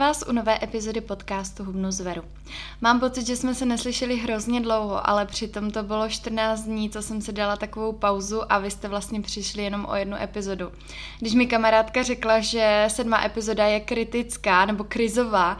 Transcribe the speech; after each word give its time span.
Vás 0.00 0.24
u 0.28 0.32
nové 0.32 0.58
epizody 0.62 1.00
podcastu 1.00 1.64
Hubnu 1.64 1.90
zveru. 1.90 2.22
Mám 2.80 3.00
pocit, 3.00 3.26
že 3.26 3.36
jsme 3.36 3.54
se 3.54 3.66
neslyšeli 3.66 4.16
hrozně 4.16 4.60
dlouho, 4.60 5.08
ale 5.08 5.26
přitom 5.26 5.70
to 5.70 5.82
bylo 5.82 6.08
14 6.08 6.62
dní, 6.62 6.90
co 6.90 7.02
jsem 7.02 7.20
si 7.20 7.32
dala 7.32 7.56
takovou 7.56 7.92
pauzu 7.92 8.52
a 8.52 8.58
vy 8.58 8.70
jste 8.70 8.88
vlastně 8.88 9.20
přišli 9.20 9.62
jenom 9.62 9.86
o 9.90 9.94
jednu 9.94 10.16
epizodu. 10.16 10.72
Když 11.18 11.34
mi 11.34 11.46
kamarádka 11.46 12.02
řekla, 12.02 12.40
že 12.40 12.84
sedma 12.88 13.24
epizoda 13.24 13.66
je 13.66 13.80
kritická 13.80 14.64
nebo 14.64 14.84
krizová, 14.84 15.58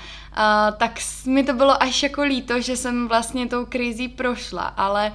tak 0.76 0.98
mi 1.26 1.44
to 1.44 1.52
bylo 1.52 1.82
až 1.82 2.02
jako 2.02 2.22
líto, 2.22 2.60
že 2.60 2.76
jsem 2.76 3.08
vlastně 3.08 3.46
tou 3.46 3.66
krizí 3.66 4.08
prošla, 4.08 4.62
ale 4.62 5.12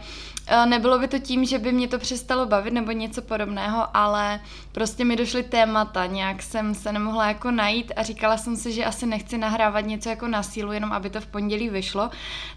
nebylo 0.65 0.99
by 0.99 1.07
to 1.07 1.19
tím, 1.19 1.45
že 1.45 1.59
by 1.59 1.71
mě 1.71 1.87
to 1.87 1.99
přestalo 1.99 2.45
bavit 2.45 2.73
nebo 2.73 2.91
něco 2.91 3.21
podobného, 3.21 3.87
ale 3.93 4.39
prostě 4.71 5.05
mi 5.05 5.15
došly 5.15 5.43
témata, 5.43 6.05
nějak 6.05 6.43
jsem 6.43 6.75
se 6.75 6.91
nemohla 6.91 7.27
jako 7.27 7.51
najít 7.51 7.91
a 7.95 8.03
říkala 8.03 8.37
jsem 8.37 8.55
si, 8.55 8.71
že 8.71 8.85
asi 8.85 9.05
nechci 9.05 9.37
nahrávat 9.37 9.85
něco 9.85 10.09
jako 10.09 10.27
na 10.27 10.43
sílu, 10.43 10.71
jenom 10.71 10.93
aby 10.93 11.09
to 11.09 11.21
v 11.21 11.27
pondělí 11.27 11.69
vyšlo, 11.69 12.09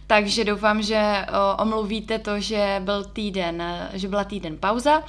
takže 0.07 0.45
doufám, 0.45 0.83
že 0.83 0.97
eh, 0.97 1.27
omluvíte 1.59 2.19
to, 2.19 2.41
že 2.41 2.83
byl 2.85 3.05
týden, 3.05 3.63
že 3.93 4.09
byla 4.09 4.25
týden 4.25 4.57
pauza 4.57 5.03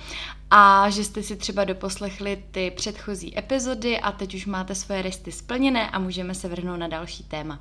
a 0.51 0.89
že 0.89 1.03
jste 1.03 1.23
si 1.23 1.35
třeba 1.35 1.63
doposlechli 1.63 2.43
ty 2.51 2.71
předchozí 2.71 3.39
epizody 3.39 3.99
a 3.99 4.11
teď 4.11 4.35
už 4.35 4.45
máte 4.45 4.75
svoje 4.75 5.01
resty 5.01 5.31
splněné 5.31 5.89
a 5.89 5.99
můžeme 5.99 6.35
se 6.35 6.47
vrhnout 6.47 6.79
na 6.79 6.87
další 6.87 7.23
téma. 7.23 7.59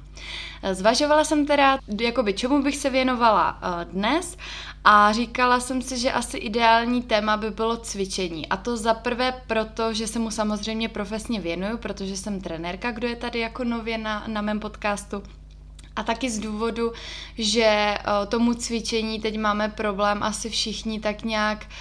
Zvažovala 0.73 1.25
jsem 1.25 1.47
teda, 1.47 1.79
jakoby 2.01 2.33
čemu 2.33 2.63
bych 2.63 2.77
se 2.77 2.91
věnovala 2.91 3.59
eh, 3.63 3.85
dnes 3.85 4.37
a 4.85 5.13
říkala 5.13 5.61
jsem 5.61 5.83
si, 5.83 5.99
že 5.99 6.13
asi 6.13 6.37
ideální 6.37 7.03
téma 7.03 7.37
by 7.37 7.51
bylo 7.51 7.77
cvičení. 7.77 8.49
A 8.49 8.57
to 8.57 8.77
za 8.77 8.95
prvé 8.95 9.35
proto, 9.47 9.93
že 9.93 10.07
se 10.07 10.19
mu 10.19 10.31
samozřejmě 10.31 10.89
profesně 10.89 11.41
věnuju, 11.41 11.79
protože 11.79 12.17
jsem 12.17 12.41
trenérka, 12.41 12.91
kdo 12.91 13.09
je 13.09 13.17
tady 13.17 13.39
jako 13.39 13.65
nově 13.65 13.99
na, 13.99 14.25
na 14.27 14.41
mém 14.43 14.61
podcastu. 14.61 15.23
A 15.97 16.03
taky 16.03 16.31
z 16.31 16.39
důvodu, 16.39 16.93
že 17.39 17.99
uh, 17.99 18.27
tomu 18.29 18.55
cvičení 18.55 19.21
teď 19.21 19.39
máme 19.39 19.69
problém 19.69 20.23
asi 20.23 20.51
všichni 20.51 21.01
tak 21.01 21.23
nějak 21.25 21.59
uh, 21.59 21.73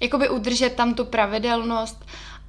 jakoby 0.00 0.28
udržet 0.28 0.74
tam 0.74 0.94
tu 0.94 1.04
pravidelnost 1.04 2.04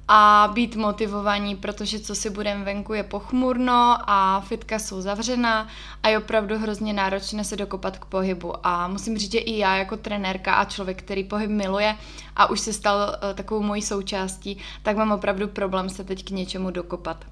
a 0.08 0.50
být 0.54 0.76
motivovaní, 0.76 1.56
protože 1.56 2.00
co 2.00 2.14
si 2.14 2.30
budem 2.30 2.64
venku 2.64 2.92
je 2.92 3.02
pochmurno 3.02 3.98
a 4.06 4.40
fitka 4.40 4.78
jsou 4.78 5.00
zavřená 5.00 5.68
a 6.02 6.08
je 6.08 6.18
opravdu 6.18 6.58
hrozně 6.58 6.92
náročné 6.92 7.44
se 7.44 7.56
dokopat 7.56 7.98
k 7.98 8.04
pohybu. 8.04 8.66
A 8.66 8.88
musím 8.88 9.18
říct, 9.18 9.32
že 9.32 9.38
i 9.38 9.58
já 9.58 9.76
jako 9.76 9.96
trenérka 9.96 10.54
a 10.54 10.64
člověk, 10.64 11.02
který 11.02 11.24
pohyb 11.24 11.50
miluje 11.50 11.96
a 12.36 12.50
už 12.50 12.60
se 12.60 12.72
stal 12.72 12.96
uh, 12.98 13.34
takovou 13.34 13.62
mojí 13.62 13.82
součástí, 13.82 14.58
tak 14.82 14.96
mám 14.96 15.12
opravdu 15.12 15.48
problém 15.48 15.88
se 15.88 16.04
teď 16.04 16.24
k 16.24 16.30
něčemu 16.30 16.70
dokopat. 16.70 17.24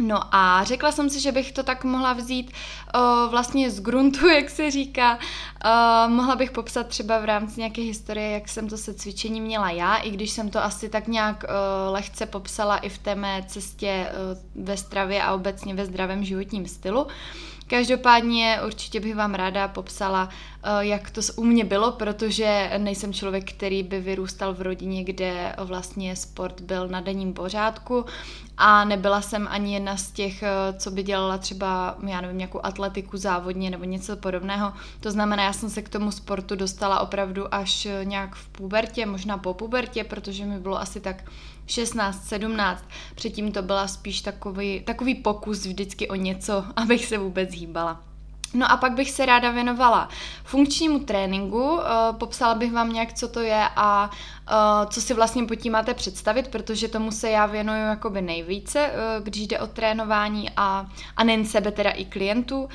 No 0.00 0.34
a 0.34 0.64
řekla 0.64 0.92
jsem 0.92 1.10
si, 1.10 1.20
že 1.20 1.32
bych 1.32 1.52
to 1.52 1.62
tak 1.62 1.84
mohla 1.84 2.12
vzít 2.12 2.52
uh, 2.94 3.30
vlastně 3.30 3.70
z 3.70 3.80
gruntu, 3.80 4.28
jak 4.34 4.50
se 4.50 4.70
říká. 4.70 5.18
Uh, 5.64 6.12
mohla 6.12 6.36
bych 6.36 6.50
popsat 6.50 6.86
třeba 6.86 7.18
v 7.18 7.24
rámci 7.24 7.60
nějaké 7.60 7.82
historie, 7.82 8.30
jak 8.30 8.48
jsem 8.48 8.68
to 8.68 8.76
se 8.76 8.94
cvičením 8.94 9.44
měla 9.44 9.70
já, 9.70 9.96
i 9.96 10.10
když 10.10 10.30
jsem 10.30 10.50
to 10.50 10.64
asi 10.64 10.88
tak 10.88 11.08
nějak 11.08 11.44
uh, 11.44 11.92
lehce 11.92 12.26
popsala 12.26 12.76
i 12.76 12.88
v 12.88 12.98
té 12.98 13.14
mé 13.14 13.42
cestě 13.46 14.06
uh, 14.56 14.64
ve 14.64 14.76
stravě 14.76 15.22
a 15.22 15.34
obecně 15.34 15.74
ve 15.74 15.86
zdravém 15.86 16.24
životním 16.24 16.66
stylu. 16.66 17.06
Každopádně 17.70 18.58
určitě 18.66 19.00
bych 19.00 19.14
vám 19.14 19.34
ráda 19.34 19.68
popsala, 19.68 20.28
jak 20.80 21.10
to 21.10 21.20
u 21.36 21.44
mě 21.44 21.64
bylo, 21.64 21.92
protože 21.92 22.70
nejsem 22.78 23.12
člověk, 23.12 23.52
který 23.52 23.82
by 23.82 24.00
vyrůstal 24.00 24.54
v 24.54 24.62
rodině, 24.62 25.04
kde 25.04 25.54
vlastně 25.58 26.16
sport 26.16 26.60
byl 26.60 26.88
na 26.88 27.00
denním 27.00 27.32
pořádku 27.32 28.04
a 28.56 28.84
nebyla 28.84 29.22
jsem 29.22 29.48
ani 29.50 29.74
jedna 29.74 29.96
z 29.96 30.10
těch, 30.10 30.42
eh, 30.42 30.48
co 30.78 30.90
by 30.90 31.02
dělala 31.02 31.38
třeba, 31.38 31.96
já 32.06 32.20
nevím, 32.20 32.38
nějakou 32.38 32.60
atletiku 32.62 33.16
závodně 33.16 33.70
nebo 33.70 33.84
něco 33.84 34.16
podobného. 34.16 34.72
To 35.00 35.10
znamená, 35.10 35.42
já 35.42 35.52
jsem 35.52 35.70
se 35.70 35.82
k 35.82 35.88
tomu 35.88 36.12
sportu 36.12 36.56
dostala 36.56 37.00
opravdu 37.00 37.54
až 37.54 37.86
eh, 37.86 38.04
nějak 38.04 38.34
v 38.34 38.48
pubertě, 38.48 39.06
možná 39.06 39.38
po 39.38 39.54
pubertě, 39.54 40.04
protože 40.04 40.46
mi 40.46 40.58
bylo 40.58 40.80
asi 40.80 41.00
tak 41.00 41.24
16, 41.70 42.24
17. 42.24 42.84
Předtím 43.14 43.52
to 43.52 43.62
byla 43.62 43.88
spíš 43.88 44.20
takový, 44.20 44.80
takový 44.80 45.14
pokus 45.14 45.66
vždycky 45.66 46.08
o 46.08 46.14
něco, 46.14 46.64
abych 46.76 47.06
se 47.06 47.18
vůbec 47.18 47.54
hýbala. 47.54 48.00
No 48.54 48.70
a 48.70 48.76
pak 48.76 48.92
bych 48.92 49.10
se 49.10 49.26
ráda 49.26 49.50
věnovala 49.50 50.08
funkčnímu 50.44 50.98
tréninku, 50.98 51.72
uh, 51.72 51.82
popsala 52.18 52.54
bych 52.54 52.72
vám 52.72 52.92
nějak, 52.92 53.12
co 53.12 53.28
to 53.28 53.40
je 53.40 53.64
a 53.76 54.10
uh, 54.50 54.90
co 54.90 55.00
si 55.00 55.14
vlastně 55.14 55.44
pod 55.44 55.54
tím 55.54 55.72
máte 55.72 55.94
představit, 55.94 56.48
protože 56.48 56.88
tomu 56.88 57.12
se 57.12 57.30
já 57.30 57.46
věnuju 57.46 57.78
jakoby 57.78 58.22
nejvíce, 58.22 58.90
uh, 58.90 59.24
když 59.24 59.46
jde 59.46 59.58
o 59.58 59.66
trénování 59.66 60.50
a, 60.56 60.86
a 61.16 61.24
nejen 61.24 61.44
sebe, 61.44 61.72
teda 61.72 61.90
i 61.90 62.04
klientů. 62.04 62.68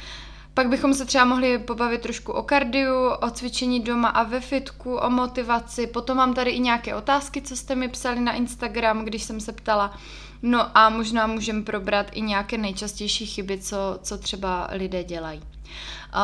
Pak 0.55 0.69
bychom 0.69 0.93
se 0.93 1.05
třeba 1.05 1.25
mohli 1.25 1.59
pobavit 1.59 2.01
trošku 2.01 2.31
o 2.31 2.43
kardiu, 2.43 3.09
o 3.09 3.29
cvičení 3.29 3.79
doma 3.79 4.07
a 4.07 4.23
ve 4.23 4.39
fitku, 4.39 4.95
o 4.95 5.09
motivaci. 5.09 5.87
Potom 5.87 6.17
mám 6.17 6.33
tady 6.33 6.51
i 6.51 6.59
nějaké 6.59 6.95
otázky, 6.95 7.41
co 7.41 7.55
jste 7.55 7.75
mi 7.75 7.87
psali 7.87 8.19
na 8.19 8.33
Instagram, 8.33 9.05
když 9.05 9.23
jsem 9.23 9.39
se 9.39 9.51
ptala. 9.51 9.97
No 10.41 10.77
a 10.77 10.89
možná 10.89 11.27
můžeme 11.27 11.63
probrat 11.63 12.07
i 12.11 12.21
nějaké 12.21 12.57
nejčastější 12.57 13.25
chyby, 13.25 13.57
co, 13.57 13.99
co 14.01 14.17
třeba 14.17 14.67
lidé 14.71 15.03
dělají. 15.03 15.41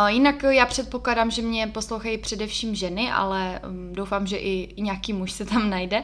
Jinak 0.08 0.44
já 0.44 0.66
předpokládám, 0.66 1.32
že 1.32 1.42
mě 1.42 1.68
poslouchají 1.68 2.18
především 2.18 2.76
ženy, 2.76 3.12
ale 3.12 3.60
um, 3.68 3.94
doufám, 3.94 4.28
že 4.28 4.38
i, 4.38 4.82
nějaký 4.82 5.14
muž 5.14 5.32
se 5.32 5.46
tam 5.46 5.70
najde. 5.70 6.04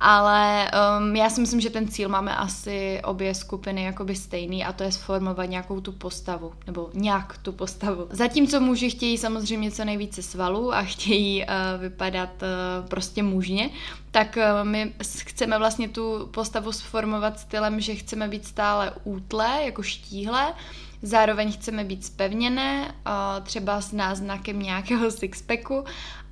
Ale 0.00 0.70
um, 0.98 1.16
já 1.16 1.30
si 1.30 1.40
myslím, 1.40 1.60
že 1.60 1.70
ten 1.70 1.88
cíl 1.88 2.08
máme 2.08 2.36
asi 2.36 3.00
obě 3.04 3.34
skupiny 3.34 3.84
jakoby 3.84 4.16
stejný 4.16 4.64
a 4.64 4.72
to 4.72 4.82
je 4.82 4.92
sformovat 4.92 5.44
nějakou 5.44 5.80
tu 5.80 5.92
postavu, 5.92 6.52
nebo 6.66 6.90
nějak 6.94 7.38
tu 7.38 7.52
postavu. 7.52 8.06
Zatímco 8.10 8.60
muži 8.60 8.90
chtějí 8.90 9.18
samozřejmě 9.18 9.70
co 9.70 9.84
nejvíce 9.84 10.22
svalů 10.22 10.74
a 10.74 10.82
chtějí 10.82 11.44
uh, 11.44 11.80
vypadat 11.80 12.30
uh, 12.42 12.88
prostě 12.88 13.22
mužně, 13.22 13.70
tak 14.10 14.36
uh, 14.36 14.68
my 14.68 14.92
chceme 15.00 15.58
vlastně 15.58 15.88
tu 15.88 16.28
postavu 16.34 16.72
sformovat 16.72 17.40
stylem, 17.40 17.80
že 17.80 17.94
chceme 17.94 18.28
být 18.28 18.46
stále 18.46 18.92
útlé, 19.04 19.60
jako 19.64 19.82
štíhlé, 19.82 20.54
Zároveň 21.04 21.52
chceme 21.52 21.84
být 21.84 22.04
spevněné, 22.04 22.94
třeba 23.42 23.80
s 23.80 23.92
náznakem 23.92 24.62
nějakého 24.62 25.10
sixpacku 25.10 25.84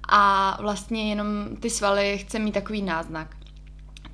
a 0.08 0.56
vlastně 0.60 1.08
jenom 1.08 1.56
ty 1.60 1.70
svaly 1.70 2.18
chce 2.18 2.38
mít 2.38 2.52
takový 2.52 2.82
náznak. 2.82 3.36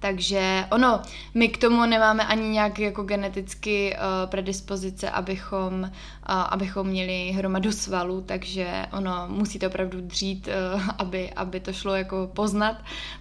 Takže 0.01 0.65
ono, 0.73 1.03
my 1.35 1.49
k 1.49 1.59
tomu 1.59 1.87
nemáme 1.87 2.25
ani 2.27 2.49
nějak 2.49 2.79
jako 2.79 3.03
geneticky 3.03 3.97
uh, 3.97 4.31
predispozice, 4.31 5.11
abychom, 5.11 5.81
uh, 5.83 5.89
abychom 6.29 6.87
měli 6.87 7.33
hromadu 7.33 7.73
svalů, 7.73 8.21
takže 8.21 8.87
ono 8.93 9.29
musí 9.29 9.59
to 9.59 9.67
opravdu 9.67 10.01
dřít, 10.01 10.49
uh, 10.75 10.83
aby, 10.99 11.31
aby 11.31 11.61
to 11.61 11.73
šlo 11.73 11.95
jako 11.95 12.31
poznat. 12.35 12.77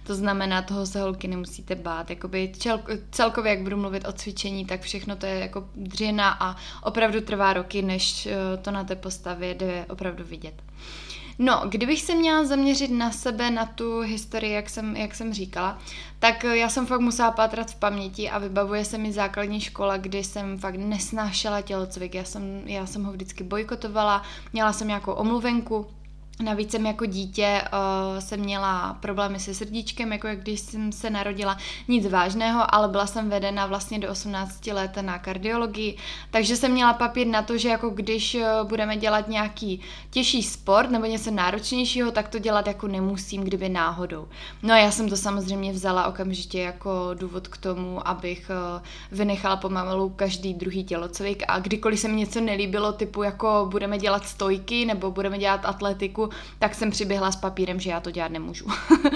To 0.06 0.14
znamená, 0.14 0.62
toho 0.62 0.86
se 0.86 1.00
holky 1.00 1.28
nemusíte 1.28 1.74
bát. 1.74 2.10
Jakoby 2.10 2.52
čel, 2.58 2.80
celkově, 3.10 3.50
jak 3.50 3.62
budu 3.62 3.76
mluvit 3.76 4.08
o 4.08 4.12
cvičení, 4.12 4.64
tak 4.64 4.80
všechno 4.80 5.16
to 5.16 5.26
je 5.26 5.38
jako 5.38 5.68
dřina 5.74 6.36
a 6.40 6.56
opravdu 6.82 7.20
trvá 7.20 7.52
roky, 7.52 7.82
než 7.82 8.26
uh, 8.26 8.62
to 8.62 8.70
na 8.70 8.84
té 8.84 8.96
postavě 8.96 9.54
jde 9.54 9.86
opravdu 9.90 10.24
vidět. 10.24 10.62
No, 11.38 11.62
kdybych 11.68 12.02
se 12.02 12.14
měla 12.14 12.44
zaměřit 12.44 12.90
na 12.90 13.10
sebe, 13.10 13.50
na 13.50 13.66
tu 13.66 14.00
historii, 14.00 14.52
jak 14.52 14.70
jsem, 14.70 14.96
jak 14.96 15.14
jsem 15.14 15.34
říkala, 15.34 15.78
tak 16.18 16.44
já 16.44 16.68
jsem 16.68 16.86
fakt 16.86 17.00
musela 17.00 17.30
pátrat 17.30 17.70
v 17.70 17.76
paměti 17.76 18.30
a 18.30 18.38
vybavuje 18.38 18.84
se 18.84 18.98
mi 18.98 19.12
základní 19.12 19.60
škola, 19.60 19.96
kdy 19.96 20.24
jsem 20.24 20.58
fakt 20.58 20.76
nesnášela 20.76 21.62
tělocvik. 21.62 22.14
Já 22.14 22.24
jsem, 22.24 22.62
já 22.66 22.86
jsem 22.86 23.04
ho 23.04 23.12
vždycky 23.12 23.44
bojkotovala, 23.44 24.22
měla 24.52 24.72
jsem 24.72 24.88
nějakou 24.88 25.12
omluvenku, 25.12 25.86
Navíc 26.42 26.70
jsem 26.70 26.86
jako 26.86 27.06
dítě 27.06 27.62
uh, 27.62 28.20
jsem 28.20 28.40
měla 28.40 28.96
problémy 29.00 29.40
se 29.40 29.54
srdíčkem, 29.54 30.12
jako 30.12 30.26
jak 30.26 30.40
když 30.40 30.60
jsem 30.60 30.92
se 30.92 31.10
narodila, 31.10 31.56
nic 31.88 32.06
vážného, 32.06 32.74
ale 32.74 32.88
byla 32.88 33.06
jsem 33.06 33.30
vedena 33.30 33.66
vlastně 33.66 33.98
do 33.98 34.10
18 34.10 34.66
let 34.66 34.96
na 35.00 35.18
kardiologii, 35.18 35.96
takže 36.30 36.56
jsem 36.56 36.72
měla 36.72 36.92
papír 36.92 37.26
na 37.26 37.42
to, 37.42 37.58
že 37.58 37.68
jako 37.68 37.90
když 37.90 38.34
uh, 38.34 38.68
budeme 38.68 38.96
dělat 38.96 39.28
nějaký 39.28 39.80
těžší 40.10 40.42
sport 40.42 40.90
nebo 40.90 41.06
něco 41.06 41.30
náročnějšího, 41.30 42.10
tak 42.10 42.28
to 42.28 42.38
dělat 42.38 42.66
jako 42.66 42.88
nemusím, 42.88 43.44
kdyby 43.44 43.68
náhodou. 43.68 44.28
No 44.62 44.74
a 44.74 44.78
já 44.78 44.90
jsem 44.90 45.08
to 45.08 45.16
samozřejmě 45.16 45.72
vzala 45.72 46.06
okamžitě 46.06 46.60
jako 46.60 47.10
důvod 47.14 47.48
k 47.48 47.56
tomu, 47.56 48.08
abych 48.08 48.50
uh, 48.50 48.82
vynechala 49.18 49.56
pomalu 49.56 50.08
každý 50.08 50.54
druhý 50.54 50.84
tělocvik. 50.84 51.42
A 51.48 51.58
kdykoliv 51.58 52.00
se 52.00 52.08
mi 52.08 52.16
něco 52.16 52.40
nelíbilo, 52.40 52.92
typu 52.92 53.22
jako 53.22 53.66
budeme 53.70 53.98
dělat 53.98 54.26
stojky 54.26 54.84
nebo 54.84 55.10
budeme 55.10 55.38
dělat 55.38 55.60
atletiku, 55.64 56.27
tak 56.58 56.74
jsem 56.74 56.90
přiběhla 56.90 57.32
s 57.32 57.36
papírem, 57.36 57.80
že 57.80 57.90
já 57.90 58.00
to 58.00 58.10
dělat 58.10 58.32
nemůžu. 58.32 58.66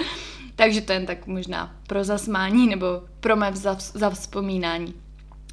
Takže 0.55 0.81
to 0.81 0.91
jen 0.91 1.05
tak 1.05 1.27
možná 1.27 1.75
pro 1.87 2.03
zasmání 2.03 2.67
nebo 2.67 2.87
pro 3.19 3.35
mé 3.35 3.51
zavzpomínání. 3.93 4.93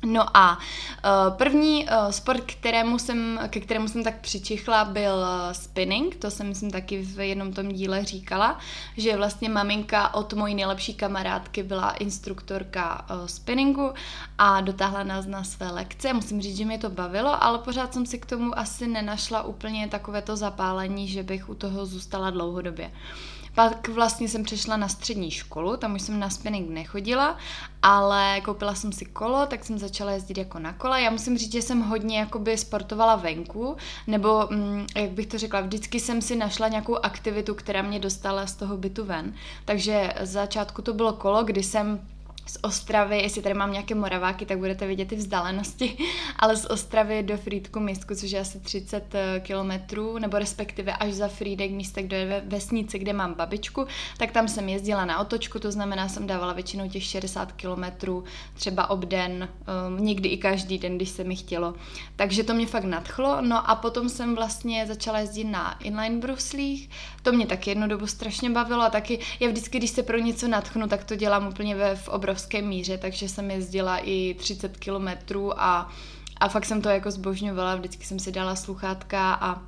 No 0.04 0.36
a 0.36 0.58
uh, 0.58 1.36
první 1.36 1.84
uh, 1.84 2.10
sport, 2.10 2.40
kterému 2.40 2.98
jsem, 2.98 3.40
ke 3.48 3.60
kterému 3.60 3.88
jsem 3.88 4.04
tak 4.04 4.20
přičichla, 4.20 4.84
byl 4.84 5.14
uh, 5.14 5.52
spinning. 5.52 6.16
To 6.16 6.30
jsem 6.30 6.48
myslím 6.48 6.70
taky 6.70 7.02
v 7.02 7.28
jednom 7.28 7.52
tom 7.52 7.68
díle 7.68 8.04
říkala, 8.04 8.58
že 8.96 9.16
vlastně 9.16 9.48
maminka 9.48 10.14
od 10.14 10.32
mojí 10.32 10.54
nejlepší 10.54 10.94
kamarádky 10.94 11.62
byla 11.62 11.90
instruktorka 11.90 13.06
spinningu 13.26 13.92
a 14.38 14.60
dotáhla 14.60 15.02
nás 15.02 15.26
na 15.26 15.44
své 15.44 15.70
lekce. 15.70 16.12
Musím 16.12 16.42
říct, 16.42 16.56
že 16.56 16.64
mě 16.64 16.78
to 16.78 16.90
bavilo, 16.90 17.44
ale 17.44 17.58
pořád 17.58 17.94
jsem 17.94 18.06
si 18.06 18.18
k 18.18 18.26
tomu 18.26 18.58
asi 18.58 18.86
nenašla 18.86 19.42
úplně 19.42 19.88
takové 19.88 20.22
to 20.22 20.36
zapálení, 20.36 21.08
že 21.08 21.22
bych 21.22 21.48
u 21.48 21.54
toho 21.54 21.86
zůstala 21.86 22.30
dlouhodobě. 22.30 22.86
Uh, 22.86 23.39
pak 23.54 23.88
vlastně 23.88 24.28
jsem 24.28 24.42
přešla 24.42 24.76
na 24.76 24.88
střední 24.88 25.30
školu, 25.30 25.76
tam 25.76 25.94
už 25.94 26.02
jsem 26.02 26.20
na 26.20 26.30
spinning 26.30 26.70
nechodila, 26.70 27.36
ale 27.82 28.40
koupila 28.40 28.74
jsem 28.74 28.92
si 28.92 29.04
kolo, 29.04 29.46
tak 29.46 29.64
jsem 29.64 29.78
začala 29.78 30.12
jezdit 30.12 30.38
jako 30.38 30.58
na 30.58 30.72
kole. 30.72 31.02
Já 31.02 31.10
musím 31.10 31.38
říct, 31.38 31.52
že 31.52 31.62
jsem 31.62 31.80
hodně 31.80 32.18
jakoby 32.18 32.58
sportovala 32.58 33.16
venku, 33.16 33.76
nebo 34.06 34.48
mm, 34.50 34.86
jak 34.96 35.10
bych 35.10 35.26
to 35.26 35.38
řekla, 35.38 35.60
vždycky 35.60 36.00
jsem 36.00 36.22
si 36.22 36.36
našla 36.36 36.68
nějakou 36.68 36.96
aktivitu, 36.96 37.54
která 37.54 37.82
mě 37.82 37.98
dostala 37.98 38.46
z 38.46 38.54
toho 38.54 38.76
bytu 38.76 39.04
ven. 39.04 39.34
Takže 39.64 40.12
začátku 40.20 40.82
to 40.82 40.92
bylo 40.92 41.12
kolo, 41.12 41.44
kdy 41.44 41.62
jsem 41.62 42.00
z 42.46 42.58
Ostravy, 42.62 43.22
jestli 43.22 43.42
tady 43.42 43.54
mám 43.54 43.72
nějaké 43.72 43.94
moraváky, 43.94 44.46
tak 44.46 44.58
budete 44.58 44.86
vidět 44.86 45.08
ty 45.08 45.16
vzdálenosti, 45.16 45.98
ale 46.38 46.56
z 46.56 46.64
Ostravy 46.64 47.22
do 47.22 47.36
Frýdku 47.36 47.80
místku, 47.80 48.14
což 48.14 48.30
je 48.30 48.40
asi 48.40 48.60
30 48.60 49.14
eh, 49.14 49.40
kilometrů, 49.40 50.18
nebo 50.18 50.38
respektive 50.38 50.92
až 50.92 51.12
za 51.12 51.28
Frýdek 51.28 51.70
místek 51.70 52.06
do 52.06 52.16
vesnice, 52.46 52.98
kde 52.98 53.12
mám 53.12 53.34
babičku, 53.34 53.86
tak 54.16 54.30
tam 54.30 54.48
jsem 54.48 54.68
jezdila 54.68 55.04
na 55.04 55.18
otočku, 55.18 55.58
to 55.58 55.72
znamená, 55.72 56.08
jsem 56.08 56.26
dávala 56.26 56.52
většinou 56.52 56.88
těch 56.88 57.04
60 57.04 57.52
kilometrů, 57.52 58.24
třeba 58.54 58.90
obden, 58.90 59.48
um, 59.88 60.04
někdy 60.04 60.28
i 60.28 60.36
každý 60.36 60.78
den, 60.78 60.96
když 60.96 61.08
se 61.08 61.24
mi 61.24 61.36
chtělo. 61.36 61.74
Takže 62.16 62.44
to 62.44 62.54
mě 62.54 62.66
fakt 62.66 62.84
nadchlo, 62.84 63.40
no 63.40 63.70
a 63.70 63.74
potom 63.74 64.08
jsem 64.08 64.34
vlastně 64.34 64.86
začala 64.86 65.18
jezdit 65.18 65.44
na 65.44 65.78
inline 65.78 66.18
bruslích, 66.18 66.90
to 67.22 67.32
mě 67.32 67.46
taky 67.46 67.70
jednu 67.70 67.88
dobu 67.88 68.06
strašně 68.06 68.50
bavilo 68.50 68.82
a 68.82 68.90
taky 68.90 69.18
já 69.40 69.48
vždycky, 69.48 69.78
když 69.78 69.90
se 69.90 70.02
pro 70.02 70.18
něco 70.18 70.48
nadchnu, 70.48 70.88
tak 70.88 71.04
to 71.04 71.16
dělám 71.16 71.48
úplně 71.48 71.76
ve, 71.76 71.96
v 71.96 72.08
obrovské 72.08 72.62
míře, 72.62 72.98
takže 72.98 73.28
jsem 73.28 73.50
jezdila 73.50 73.98
i 73.98 74.34
30 74.34 74.76
kilometrů 74.76 75.62
a, 75.62 75.92
a 76.40 76.48
fakt 76.48 76.64
jsem 76.64 76.82
to 76.82 76.88
jako 76.88 77.10
zbožňovala, 77.10 77.76
vždycky 77.76 78.04
jsem 78.04 78.18
si 78.18 78.32
dala 78.32 78.56
sluchátka 78.56 79.32
a 79.34 79.62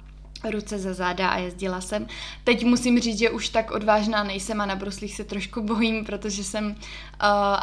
ruce 0.50 0.78
za 0.78 0.94
záda 0.94 1.28
a 1.28 1.38
jezdila 1.38 1.80
jsem. 1.80 2.06
Teď 2.44 2.64
musím 2.64 3.00
říct, 3.00 3.18
že 3.18 3.30
už 3.30 3.48
tak 3.48 3.70
odvážná 3.70 4.24
nejsem 4.24 4.60
a 4.60 4.66
na 4.66 4.76
bruslích 4.76 5.16
se 5.16 5.24
trošku 5.24 5.62
bojím, 5.62 6.04
protože 6.04 6.44
jsem 6.44 6.66
uh, 6.66 6.74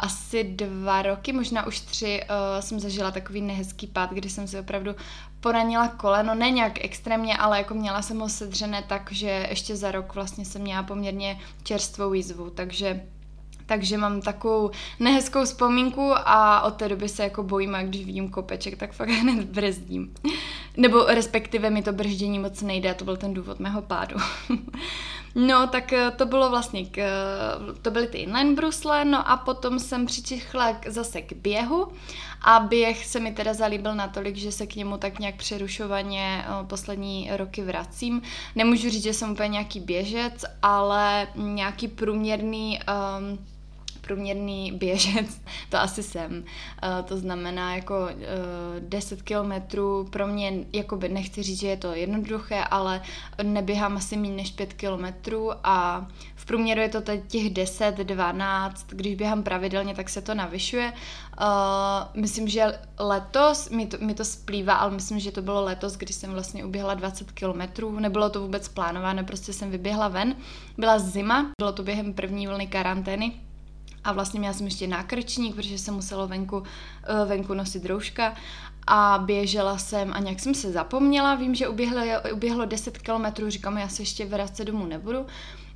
asi 0.00 0.44
dva 0.44 1.02
roky, 1.02 1.32
možná 1.32 1.66
už 1.66 1.80
tři, 1.80 2.20
uh, 2.22 2.60
jsem 2.60 2.80
zažila 2.80 3.10
takový 3.10 3.40
nehezký 3.40 3.86
pád, 3.86 4.10
kdy 4.10 4.30
jsem 4.30 4.48
si 4.48 4.58
opravdu 4.58 4.94
poranila 5.40 5.88
koleno, 5.88 6.34
ne 6.34 6.50
nějak 6.50 6.84
extrémně, 6.84 7.36
ale 7.36 7.58
jako 7.58 7.74
měla 7.74 8.02
jsem 8.02 8.18
ho 8.18 8.28
sedřené 8.28 8.82
tak, 8.82 9.12
že 9.12 9.46
ještě 9.50 9.76
za 9.76 9.90
rok 9.90 10.14
vlastně 10.14 10.44
jsem 10.44 10.62
měla 10.62 10.82
poměrně 10.82 11.40
čerstvou 11.62 12.12
jízvu, 12.12 12.50
takže 12.50 13.00
takže 13.70 13.98
mám 13.98 14.20
takovou 14.20 14.70
nehezkou 15.00 15.44
vzpomínku 15.44 16.12
a 16.16 16.60
od 16.62 16.74
té 16.74 16.88
doby 16.88 17.08
se 17.08 17.22
jako 17.22 17.42
bojím 17.42 17.74
a 17.74 17.82
když 17.82 18.04
vidím 18.04 18.28
kopeček, 18.28 18.76
tak 18.76 18.92
fakt 18.92 19.08
hned 19.08 19.44
brzdím. 19.44 20.14
Nebo 20.76 21.04
respektive 21.04 21.70
mi 21.70 21.82
to 21.82 21.92
brždění 21.92 22.38
moc 22.38 22.62
nejde 22.62 22.94
to 22.94 23.04
byl 23.04 23.16
ten 23.16 23.34
důvod 23.34 23.60
mého 23.60 23.82
pádu. 23.82 24.16
no, 25.34 25.66
tak 25.66 25.92
eh, 25.92 26.10
to 26.10 26.26
bylo 26.26 26.50
vlastně, 26.50 26.84
k, 26.84 26.98
eh, 26.98 27.10
to 27.82 27.90
byly 27.90 28.06
ty 28.06 28.18
inline 28.18 28.54
brusle, 28.54 29.04
no 29.04 29.30
a 29.30 29.36
potom 29.36 29.78
jsem 29.78 30.06
přičichla 30.06 30.80
zase 30.86 31.22
k 31.22 31.32
běhu 31.32 31.88
a 32.42 32.60
běh 32.60 33.06
se 33.06 33.20
mi 33.20 33.32
teda 33.32 33.54
zalíbil 33.54 33.94
natolik, 33.94 34.36
že 34.36 34.52
se 34.52 34.66
k 34.66 34.76
němu 34.76 34.96
tak 34.96 35.18
nějak 35.18 35.34
přerušovaně 35.34 36.44
eh, 36.44 36.66
poslední 36.66 37.30
roky 37.32 37.62
vracím. 37.62 38.22
Nemůžu 38.56 38.90
říct, 38.90 39.02
že 39.02 39.14
jsem 39.14 39.30
úplně 39.30 39.48
nějaký 39.48 39.80
běžec, 39.80 40.44
ale 40.62 41.28
nějaký 41.36 41.88
průměrný 41.88 42.78
um, 42.78 43.38
průměrný 44.10 44.72
běžec, 44.78 45.40
to 45.68 45.78
asi 45.78 46.02
jsem. 46.02 46.44
Uh, 46.82 47.04
to 47.04 47.16
znamená 47.16 47.74
jako 47.74 47.94
uh, 48.02 48.10
eh, 48.10 48.80
10 48.80 49.22
kilometrů 49.22 50.08
pro 50.10 50.26
mě, 50.26 50.52
jakoby 50.72 51.08
nechci 51.08 51.42
říct, 51.42 51.60
že 51.60 51.68
je 51.68 51.76
to 51.76 51.94
jednoduché, 51.94 52.64
ale 52.64 53.02
neběhám 53.42 53.96
asi 53.96 54.16
méně 54.16 54.34
než 54.34 54.50
5 54.50 54.72
kilometrů 54.72 55.50
a 55.64 56.06
v 56.34 56.46
průměru 56.46 56.80
je 56.80 56.88
to 56.88 57.00
těch 57.28 57.50
10, 57.50 57.94
12, 57.94 58.86
když 58.88 59.14
běhám 59.14 59.42
pravidelně, 59.42 59.94
tak 59.94 60.08
se 60.08 60.20
to 60.22 60.34
navyšuje. 60.34 60.92
Uh, 61.40 62.20
myslím, 62.20 62.48
že 62.48 62.78
letos, 62.98 63.70
mi 63.70 63.86
to, 63.86 63.96
mi 64.00 64.14
to 64.14 64.24
splývá, 64.24 64.74
ale 64.74 64.90
myslím, 64.90 65.20
že 65.20 65.32
to 65.32 65.42
bylo 65.42 65.64
letos, 65.64 65.96
kdy 65.96 66.12
jsem 66.12 66.30
vlastně 66.30 66.64
uběhla 66.64 66.94
20 66.94 67.32
kilometrů, 67.32 68.00
nebylo 68.00 68.30
to 68.30 68.40
vůbec 68.40 68.68
plánované, 68.68 69.24
prostě 69.24 69.52
jsem 69.52 69.70
vyběhla 69.70 70.08
ven. 70.08 70.36
Byla 70.78 70.98
zima, 70.98 71.50
bylo 71.60 71.72
to 71.72 71.82
během 71.82 72.14
první 72.14 72.46
vlny 72.46 72.66
karantény, 72.66 73.32
a 74.04 74.12
vlastně 74.12 74.40
měla 74.40 74.54
jsem 74.54 74.66
ještě 74.66 74.86
nákrčník, 74.86 75.54
protože 75.56 75.78
jsem 75.78 75.94
musela 75.94 76.26
venku, 76.26 76.62
eh, 77.04 77.24
venku 77.24 77.54
nosit 77.54 77.86
rouška. 77.86 78.34
A 78.86 79.22
běžela 79.24 79.78
jsem 79.78 80.12
a 80.12 80.18
nějak 80.18 80.40
jsem 80.40 80.54
se 80.54 80.72
zapomněla, 80.72 81.34
vím, 81.34 81.54
že 81.54 81.68
uběhlo, 81.68 82.02
uběhlo 82.32 82.64
10 82.64 82.98
kilometrů, 82.98 83.50
říkám, 83.50 83.78
já 83.78 83.88
se 83.88 84.02
ještě 84.02 84.26
vracet 84.26 84.64
domů 84.64 84.86
nebudu. 84.86 85.26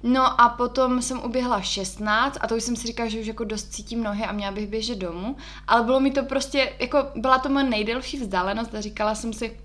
No 0.02 0.40
a 0.40 0.48
potom 0.48 1.02
jsem 1.02 1.22
uběhla 1.24 1.60
16 1.60 2.38
a 2.40 2.46
to 2.46 2.56
už 2.56 2.62
jsem 2.62 2.76
si 2.76 2.86
říkala, 2.86 3.08
že 3.08 3.20
už 3.20 3.26
jako 3.26 3.44
dost 3.44 3.72
cítím 3.72 4.02
nohy 4.02 4.24
a 4.24 4.32
měla 4.32 4.52
bych 4.52 4.66
běžet 4.66 4.98
domů, 4.98 5.36
ale 5.66 5.82
bylo 5.82 6.00
mi 6.00 6.10
to 6.10 6.22
prostě, 6.22 6.72
jako 6.80 6.98
byla 7.16 7.38
to 7.38 7.48
moje 7.48 7.64
nejdelší 7.64 8.16
vzdálenost 8.20 8.74
a 8.74 8.80
říkala 8.80 9.14
jsem 9.14 9.32
si, 9.32 9.56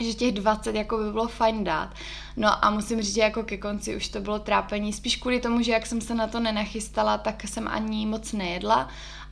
že 0.00 0.14
těch 0.14 0.32
20 0.32 0.74
jako 0.74 0.98
by 0.98 1.12
bylo 1.12 1.28
fajn 1.28 1.64
dát. 1.64 1.94
No 2.36 2.64
a 2.64 2.70
musím 2.70 3.02
říct, 3.02 3.14
že 3.14 3.20
jako 3.20 3.42
ke 3.42 3.56
konci 3.56 3.96
už 3.96 4.08
to 4.08 4.20
bylo 4.20 4.38
trápení, 4.38 4.92
spíš 4.92 5.16
kvůli 5.16 5.40
tomu, 5.40 5.62
že 5.62 5.72
jak 5.72 5.86
jsem 5.86 6.00
se 6.00 6.14
na 6.14 6.26
to 6.26 6.40
nenachystala, 6.40 7.18
tak 7.18 7.42
jsem 7.44 7.68
ani 7.68 8.06
moc 8.06 8.32
nejedla 8.32 8.88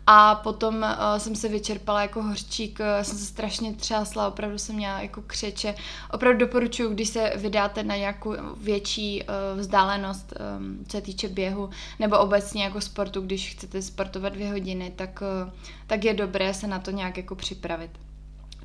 a 0.06 0.34
potom 0.34 0.74
uh, 0.76 1.18
jsem 1.18 1.36
se 1.36 1.48
vyčerpala 1.48 2.02
jako 2.02 2.22
hořčík, 2.22 2.80
uh, 2.80 2.86
jsem 3.02 3.18
se 3.18 3.24
strašně 3.24 3.74
třásla, 3.74 4.28
opravdu 4.28 4.58
jsem 4.58 4.76
měla 4.76 5.00
jako 5.00 5.22
křeče. 5.22 5.74
Opravdu 6.12 6.38
doporučuji, 6.38 6.94
když 6.94 7.08
se 7.08 7.32
vydáte 7.36 7.82
na 7.82 7.96
nějakou 7.96 8.34
větší 8.56 9.22
uh, 9.22 9.60
vzdálenost, 9.60 10.32
um, 10.58 10.84
co 10.84 10.90
se 10.90 11.00
týče 11.00 11.28
běhu, 11.28 11.70
nebo 11.98 12.18
obecně 12.18 12.64
jako 12.64 12.80
sportu, 12.80 13.20
když 13.20 13.52
chcete 13.52 13.82
sportovat 13.82 14.32
dvě 14.32 14.50
hodiny, 14.50 14.92
tak, 14.96 15.22
uh, 15.44 15.52
tak 15.86 16.04
je 16.04 16.14
dobré 16.14 16.54
se 16.54 16.66
na 16.66 16.78
to 16.78 16.90
nějak 16.90 17.16
jako 17.16 17.34
připravit 17.34 17.90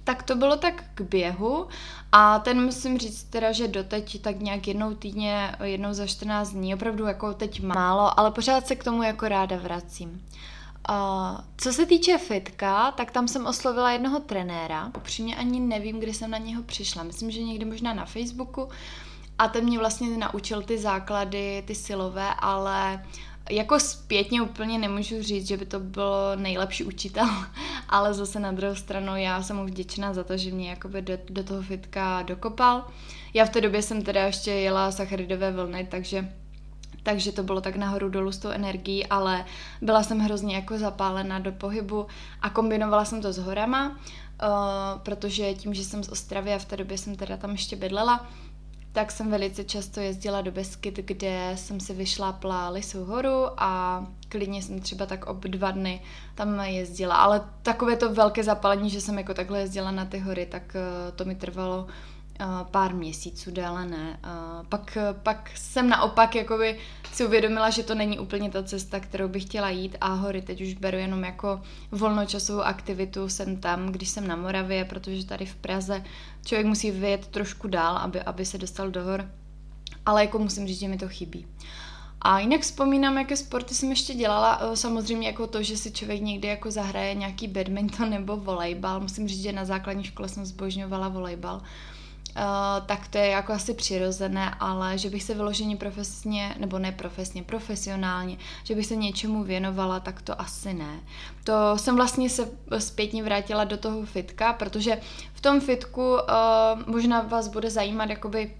tak 0.05 0.23
to 0.23 0.35
bylo 0.35 0.57
tak 0.57 0.83
k 0.93 1.01
běhu 1.01 1.67
a 2.11 2.39
ten 2.39 2.65
musím 2.65 2.97
říct 2.97 3.23
teda, 3.23 3.51
že 3.51 3.67
doteď 3.67 4.21
tak 4.21 4.39
nějak 4.39 4.67
jednou 4.67 4.93
týdně, 4.93 5.55
jednou 5.63 5.93
za 5.93 6.07
14 6.07 6.49
dní, 6.49 6.75
opravdu 6.75 7.05
jako 7.05 7.33
teď 7.33 7.61
málo, 7.61 8.19
ale 8.19 8.31
pořád 8.31 8.67
se 8.67 8.75
k 8.75 8.83
tomu 8.83 9.03
jako 9.03 9.27
ráda 9.27 9.57
vracím. 9.57 10.25
Uh, 10.89 11.39
co 11.57 11.73
se 11.73 11.85
týče 11.85 12.17
fitka, 12.17 12.91
tak 12.91 13.11
tam 13.11 13.27
jsem 13.27 13.45
oslovila 13.45 13.91
jednoho 13.91 14.19
trenéra. 14.19 14.91
Upřímně 14.97 15.35
ani 15.35 15.59
nevím, 15.59 15.99
kdy 15.99 16.13
jsem 16.13 16.31
na 16.31 16.37
něho 16.37 16.63
přišla. 16.63 17.03
Myslím, 17.03 17.31
že 17.31 17.43
někdy 17.43 17.65
možná 17.65 17.93
na 17.93 18.05
Facebooku. 18.05 18.69
A 19.39 19.47
ten 19.47 19.63
mě 19.63 19.79
vlastně 19.79 20.17
naučil 20.17 20.61
ty 20.61 20.77
základy, 20.77 21.63
ty 21.67 21.75
silové, 21.75 22.33
ale 22.39 23.05
jako 23.49 23.79
zpětně 23.79 24.41
úplně 24.41 24.77
nemůžu 24.77 25.23
říct, 25.23 25.47
že 25.47 25.57
by 25.57 25.65
to 25.65 25.79
bylo 25.79 26.35
nejlepší 26.35 26.83
učitel, 26.83 27.27
ale 27.89 28.13
zase 28.13 28.39
na 28.39 28.51
druhou 28.51 28.75
stranu 28.75 29.15
já 29.15 29.43
jsem 29.43 29.55
mu 29.55 29.65
vděčná 29.65 30.13
za 30.13 30.23
to, 30.23 30.37
že 30.37 30.51
mě 30.51 30.69
jakoby 30.69 31.01
do, 31.01 31.13
do 31.29 31.43
toho 31.43 31.61
fitka 31.61 32.21
dokopal. 32.21 32.87
Já 33.33 33.45
v 33.45 33.49
té 33.49 33.61
době 33.61 33.81
jsem 33.81 34.01
teda 34.01 34.25
ještě 34.25 34.51
jela 34.51 34.91
sacharidové 34.91 35.51
vlny, 35.51 35.87
takže 35.91 36.29
takže 37.03 37.31
to 37.31 37.43
bylo 37.43 37.61
tak 37.61 37.75
nahoru 37.75 38.09
dolů 38.09 38.31
s 38.31 38.37
tou 38.37 38.49
energií, 38.49 39.07
ale 39.07 39.45
byla 39.81 40.03
jsem 40.03 40.19
hrozně 40.19 40.55
jako 40.55 40.77
zapálená 40.77 41.39
do 41.39 41.51
pohybu 41.51 42.07
a 42.41 42.49
kombinovala 42.49 43.05
jsem 43.05 43.21
to 43.21 43.33
s 43.33 43.37
horama, 43.37 43.89
uh, 43.89 43.97
protože 45.03 45.53
tím, 45.53 45.73
že 45.73 45.83
jsem 45.83 46.03
z 46.03 46.09
Ostravy 46.09 46.53
a 46.53 46.57
v 46.57 46.65
té 46.65 46.77
době 46.77 46.97
jsem 46.97 47.15
teda 47.15 47.37
tam 47.37 47.51
ještě 47.51 47.75
bydlela, 47.75 48.27
tak 48.95 49.11
jsem 49.11 49.31
velice 49.31 49.63
často 49.63 49.99
jezdila 49.99 50.41
do 50.41 50.51
Beskyt, 50.51 50.97
kde 50.97 51.51
jsem 51.55 51.79
si 51.79 51.93
vyšlápla 51.93 52.69
Lisou 52.69 53.05
horu 53.05 53.45
a 53.57 54.03
klidně 54.29 54.61
jsem 54.61 54.79
třeba 54.79 55.05
tak 55.05 55.25
ob 55.25 55.43
dva 55.43 55.71
dny 55.71 56.01
tam 56.35 56.59
jezdila. 56.59 57.15
Ale 57.15 57.41
takové 57.61 57.95
to 57.95 58.13
velké 58.13 58.43
zapalení, 58.43 58.89
že 58.89 59.01
jsem 59.01 59.17
jako 59.17 59.33
takhle 59.33 59.59
jezdila 59.59 59.91
na 59.91 60.05
ty 60.05 60.19
hory, 60.19 60.45
tak 60.45 60.75
eh, 60.75 61.11
to 61.11 61.25
mi 61.25 61.35
trvalo 61.35 61.87
pár 62.71 62.95
měsíců, 62.95 63.51
déle 63.51 63.85
ne. 63.85 64.19
Pak, 64.69 64.97
pak 65.23 65.51
jsem 65.55 65.89
naopak 65.89 66.35
jakoby 66.35 66.77
si 67.13 67.25
uvědomila, 67.25 67.69
že 67.69 67.83
to 67.83 67.95
není 67.95 68.19
úplně 68.19 68.49
ta 68.49 68.63
cesta, 68.63 68.99
kterou 68.99 69.27
bych 69.27 69.43
chtěla 69.43 69.69
jít 69.69 69.97
a 70.01 70.13
hory 70.13 70.41
teď 70.41 70.61
už 70.61 70.73
beru 70.73 70.97
jenom 70.97 71.23
jako 71.23 71.61
volnočasovou 71.91 72.61
aktivitu, 72.61 73.29
jsem 73.29 73.57
tam, 73.57 73.91
když 73.91 74.09
jsem 74.09 74.27
na 74.27 74.35
Moravě, 74.35 74.85
protože 74.85 75.25
tady 75.25 75.45
v 75.45 75.55
Praze 75.55 76.03
člověk 76.45 76.67
musí 76.67 76.91
vyjet 76.91 77.27
trošku 77.27 77.67
dál, 77.67 77.97
aby, 77.97 78.21
aby 78.21 78.45
se 78.45 78.57
dostal 78.57 78.91
do 78.91 79.03
hor, 79.03 79.29
ale 80.05 80.21
jako 80.25 80.39
musím 80.39 80.67
říct, 80.67 80.79
že 80.79 80.87
mi 80.87 80.97
to 80.97 81.07
chybí. 81.07 81.47
A 82.21 82.39
jinak 82.39 82.61
vzpomínám, 82.61 83.17
jaké 83.17 83.37
sporty 83.37 83.75
jsem 83.75 83.89
ještě 83.89 84.13
dělala. 84.13 84.59
Eh, 84.61 84.75
samozřejmě 84.75 85.27
jako 85.27 85.47
to, 85.47 85.63
že 85.63 85.77
si 85.77 85.91
člověk 85.91 86.21
někdy 86.21 86.47
jako 86.47 86.71
zahraje 86.71 87.13
nějaký 87.15 87.47
badminton 87.47 88.09
nebo 88.09 88.37
volejbal. 88.37 88.99
Musím 88.99 89.27
říct, 89.27 89.41
že 89.41 89.51
na 89.51 89.65
základní 89.65 90.03
škole 90.03 90.29
jsem 90.29 90.45
zbožňovala 90.45 91.07
volejbal. 91.07 91.55
Uh, 91.55 91.63
tak 92.85 93.07
to 93.07 93.17
je 93.17 93.27
jako 93.27 93.53
asi 93.53 93.73
přirozené, 93.73 94.55
ale 94.59 94.97
že 94.97 95.09
bych 95.09 95.23
se 95.23 95.33
vyloženě 95.33 95.77
profesně, 95.77 96.55
nebo 96.59 96.79
ne 96.79 96.91
profesně, 96.91 97.43
profesionálně, 97.43 98.37
že 98.63 98.75
bych 98.75 98.85
se 98.85 98.95
něčemu 98.95 99.43
věnovala, 99.43 99.99
tak 99.99 100.21
to 100.21 100.41
asi 100.41 100.73
ne. 100.73 100.99
To 101.43 101.77
jsem 101.77 101.95
vlastně 101.95 102.29
se 102.29 102.49
zpětně 102.77 103.23
vrátila 103.23 103.63
do 103.63 103.77
toho 103.77 104.05
fitka, 104.05 104.53
protože 104.53 104.97
v 105.33 105.41
tom 105.41 105.61
fitku 105.61 106.13
uh, 106.13 106.19
možná 106.87 107.21
vás 107.21 107.47
bude 107.47 107.69
zajímat 107.69 108.09
jakoby 108.09 108.51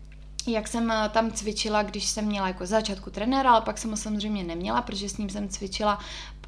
jak 0.48 0.68
jsem 0.68 0.92
eh, 0.92 1.10
tam 1.10 1.32
cvičila, 1.32 1.84
když 1.84 2.06
jsem 2.06 2.26
měla 2.26 2.48
jako 2.48 2.66
začátku 2.66 3.10
trenéra, 3.10 3.52
ale 3.52 3.62
pak 3.62 3.78
jsem 3.78 3.92
ho 3.92 3.98
samozřejmě 3.98 4.44
neměla, 4.44 4.82
protože 4.82 5.10
s 5.10 5.18
ním 5.18 5.30
jsem 5.30 5.50
cvičila 5.50 6.00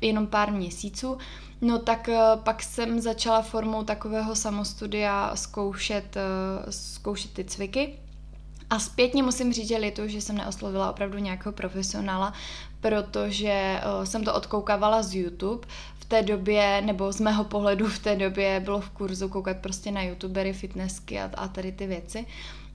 jenom 0.01 0.27
pár 0.27 0.51
měsíců. 0.51 1.17
No 1.61 1.79
tak 1.79 2.09
eh, 2.09 2.19
pak 2.43 2.63
jsem 2.63 3.01
začala 3.01 3.41
formou 3.41 3.83
takového 3.83 4.35
samostudia 4.35 5.35
zkoušet, 5.35 6.17
eh, 6.17 6.71
zkoušet 6.71 7.33
ty 7.33 7.43
cviky. 7.43 7.99
A 8.69 8.79
zpětně 8.79 9.23
musím 9.23 9.53
říct, 9.53 9.67
že 9.67 9.77
litu, 9.77 10.07
že 10.07 10.21
jsem 10.21 10.37
neoslovila 10.37 10.89
opravdu 10.91 11.17
nějakého 11.17 11.53
profesionála, 11.53 12.33
protože 12.81 13.81
jsem 14.03 14.23
to 14.23 14.33
odkoukávala 14.33 15.03
z 15.03 15.15
YouTube. 15.15 15.67
V 15.99 16.05
té 16.05 16.21
době, 16.23 16.81
nebo 16.85 17.11
z 17.11 17.19
mého 17.19 17.43
pohledu 17.43 17.87
v 17.87 17.99
té 17.99 18.15
době 18.15 18.59
bylo 18.59 18.81
v 18.81 18.89
kurzu 18.89 19.29
koukat 19.29 19.57
prostě 19.57 19.91
na 19.91 20.01
youtubery, 20.01 20.53
fitnessky 20.53 21.19
a, 21.19 21.31
a 21.33 21.47
tady 21.47 21.71
ty 21.71 21.87
věci. 21.87 22.25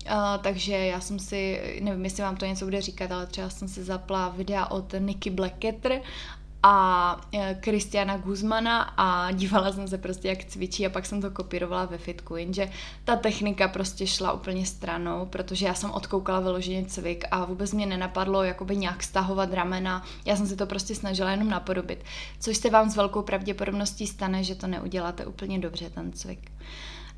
Uh, 0.06 0.42
takže 0.42 0.72
já 0.72 1.00
jsem 1.00 1.18
si, 1.18 1.60
nevím, 1.80 2.04
jestli 2.04 2.22
vám 2.22 2.36
to 2.36 2.46
něco 2.46 2.64
bude 2.64 2.80
říkat, 2.80 3.12
ale 3.12 3.26
třeba 3.26 3.50
jsem 3.50 3.68
si 3.68 3.84
zapla 3.84 4.28
videa 4.28 4.66
od 4.66 4.94
Nicky 4.98 5.30
Blackketter 5.30 6.00
a 6.62 7.20
Kristiana 7.60 8.14
e, 8.14 8.18
Guzmana 8.18 8.82
a 8.96 9.32
dívala 9.32 9.72
jsem 9.72 9.88
se 9.88 9.98
prostě, 9.98 10.28
jak 10.28 10.44
cvičí 10.44 10.86
a 10.86 10.90
pak 10.90 11.06
jsem 11.06 11.22
to 11.22 11.30
kopírovala 11.30 11.84
ve 11.84 11.98
fitku, 11.98 12.36
jenže 12.36 12.70
ta 13.04 13.16
technika 13.16 13.68
prostě 13.68 14.06
šla 14.06 14.32
úplně 14.32 14.66
stranou, 14.66 15.26
protože 15.26 15.66
já 15.66 15.74
jsem 15.74 15.90
odkoukala 15.90 16.40
vyloženě 16.40 16.84
cvik 16.84 17.24
a 17.30 17.44
vůbec 17.44 17.72
mě 17.72 17.86
nenapadlo 17.86 18.42
jakoby 18.42 18.76
nějak 18.76 19.02
stahovat 19.02 19.52
ramena, 19.52 20.04
já 20.24 20.36
jsem 20.36 20.46
si 20.46 20.56
to 20.56 20.66
prostě 20.66 20.94
snažila 20.94 21.30
jenom 21.30 21.50
napodobit, 21.50 22.04
což 22.40 22.56
se 22.56 22.70
vám 22.70 22.90
s 22.90 22.96
velkou 22.96 23.22
pravděpodobností 23.22 24.06
stane, 24.06 24.44
že 24.44 24.54
to 24.54 24.66
neuděláte 24.66 25.26
úplně 25.26 25.58
dobře, 25.58 25.90
ten 25.90 26.12
cvik. 26.12 26.50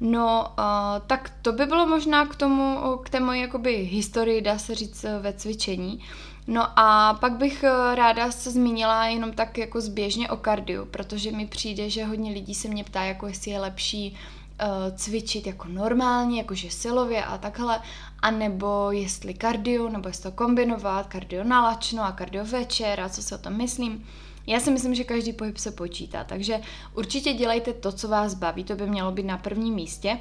No, 0.01 0.47
uh, 0.59 0.65
tak 1.07 1.33
to 1.43 1.53
by 1.53 1.67
bylo 1.67 1.87
možná 1.87 2.27
k 2.27 2.37
tomu, 2.37 2.97
k 3.05 3.11
té 3.11 3.21
mojí 3.21 3.41
jakoby 3.41 3.75
historii, 3.77 4.43
dá 4.43 4.59
se 4.59 4.75
říct, 4.75 5.07
ve 5.21 5.33
cvičení. 5.33 6.01
No 6.47 6.79
a 6.79 7.15
pak 7.15 7.33
bych 7.33 7.65
eh, 7.65 7.95
ráda 7.95 8.31
se 8.31 8.51
zmínila 8.51 9.07
jenom 9.07 9.33
tak 9.33 9.59
jako 9.59 9.81
zběžně 9.81 10.31
o 10.31 10.37
kardiu, 10.37 10.85
protože 10.85 11.33
mi 11.33 11.47
přijde, 11.47 11.91
že 11.91 12.05
hodně 12.05 12.33
lidí 12.33 12.55
se 12.55 12.69
mě 12.69 12.85
ptá, 12.85 13.05
jako 13.05 13.27
jestli 13.27 13.51
je 13.51 13.61
lepší 13.61 14.17
uh, 14.63 14.97
cvičit 14.97 15.47
jako 15.47 15.69
normálně, 15.69 16.39
jakože 16.39 16.71
silově 16.71 17.25
a 17.25 17.39
takhle, 17.39 17.81
anebo 18.23 18.91
jestli 18.91 19.35
kardio, 19.35 19.89
nebo 19.89 20.09
jestli 20.09 20.23
to 20.23 20.33
kombinovat, 20.33 21.07
kardio 21.07 21.45
na 21.45 21.63
lačno 21.63 22.05
a 22.05 22.13
kardio 22.13 22.45
večer 22.45 23.01
a 23.01 23.09
co 23.09 23.23
si 23.23 23.35
o 23.35 23.39
tom 23.39 23.57
myslím. 23.57 24.07
Já 24.47 24.61
si 24.61 24.71
myslím, 24.71 24.95
že 24.95 25.05
každý 25.05 25.33
pohyb 25.33 25.57
se 25.57 25.71
počítá, 25.71 26.25
takže 26.25 26.61
určitě 26.95 27.33
dělejte 27.33 27.73
to, 27.73 27.93
co 27.93 28.09
vás 28.09 28.35
baví, 28.35 28.65
to 28.65 28.77
by 28.77 28.87
mělo 28.87 29.13
být 29.13 29.27
na 29.27 29.39
prvním 29.39 29.75
místě. 29.75 30.19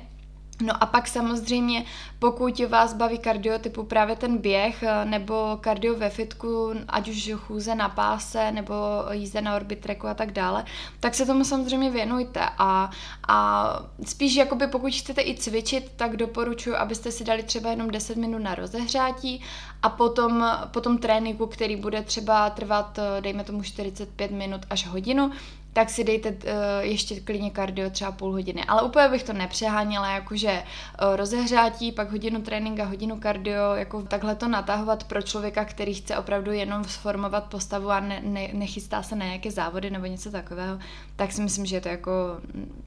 No 0.63 0.83
a 0.83 0.85
pak 0.85 1.07
samozřejmě, 1.07 1.85
pokud 2.19 2.59
vás 2.59 2.93
baví 2.93 3.17
kardio 3.17 3.59
typu 3.59 3.83
právě 3.83 4.15
ten 4.15 4.37
běh 4.37 4.83
eh, 4.83 5.05
nebo 5.05 5.57
kardio 5.61 5.95
ve 5.95 6.09
fitku, 6.09 6.73
ať 6.87 7.09
už 7.09 7.31
chůze 7.35 7.75
na 7.75 7.89
páse 7.89 8.51
nebo 8.51 8.73
jízde 9.11 9.41
na 9.41 9.55
orbitreku 9.55 10.07
a 10.07 10.13
tak 10.13 10.31
dále, 10.31 10.65
tak 10.99 11.15
se 11.15 11.25
tomu 11.25 11.43
samozřejmě 11.43 11.91
věnujte. 11.91 12.39
A, 12.57 12.89
a 13.27 13.69
spíš 14.05 14.35
jakoby 14.35 14.67
pokud 14.67 14.93
chcete 14.93 15.21
i 15.21 15.35
cvičit, 15.37 15.91
tak 15.95 16.17
doporučuji, 16.17 16.75
abyste 16.75 17.11
si 17.11 17.23
dali 17.23 17.43
třeba 17.43 17.69
jenom 17.69 17.91
10 17.91 18.17
minut 18.17 18.39
na 18.39 18.55
rozehřátí 18.55 19.41
a 19.81 19.89
potom, 19.89 20.45
potom 20.71 20.97
tréninku, 20.97 21.47
který 21.47 21.75
bude 21.75 22.01
třeba 22.01 22.49
trvat, 22.49 22.99
eh, 22.99 23.21
dejme 23.21 23.43
tomu 23.43 23.63
45 23.63 24.31
minut 24.31 24.61
až 24.69 24.87
hodinu, 24.87 25.31
tak 25.73 25.89
si 25.89 26.03
dejte 26.03 26.29
uh, 26.29 26.37
ještě 26.79 27.19
klidně 27.19 27.51
kardio 27.51 27.89
třeba 27.89 28.11
půl 28.11 28.31
hodiny. 28.31 28.63
Ale 28.63 28.81
úplně 28.81 29.07
bych 29.07 29.23
to 29.23 29.33
nepřeháněla, 29.33 30.11
jakože 30.11 30.63
uh, 31.01 31.15
rozehřátí, 31.15 31.91
pak 31.91 32.11
hodinu 32.11 32.41
tréninka, 32.41 32.85
hodinu 32.85 33.19
kardio, 33.19 33.75
jako 33.75 34.01
takhle 34.01 34.35
to 34.35 34.47
natahovat 34.47 35.03
pro 35.03 35.21
člověka, 35.21 35.65
který 35.65 35.93
chce 35.93 36.17
opravdu 36.17 36.51
jenom 36.51 36.83
sformovat 36.83 37.43
postavu 37.43 37.89
a 37.89 37.99
ne, 37.99 38.21
ne, 38.23 38.49
nechystá 38.53 39.03
se 39.03 39.15
na 39.15 39.25
nějaké 39.25 39.51
závody 39.51 39.89
nebo 39.89 40.05
něco 40.05 40.31
takového, 40.31 40.79
tak 41.15 41.31
si 41.31 41.41
myslím, 41.41 41.65
že 41.65 41.75
je 41.75 41.81
to 41.81 41.89
jako 41.89 42.11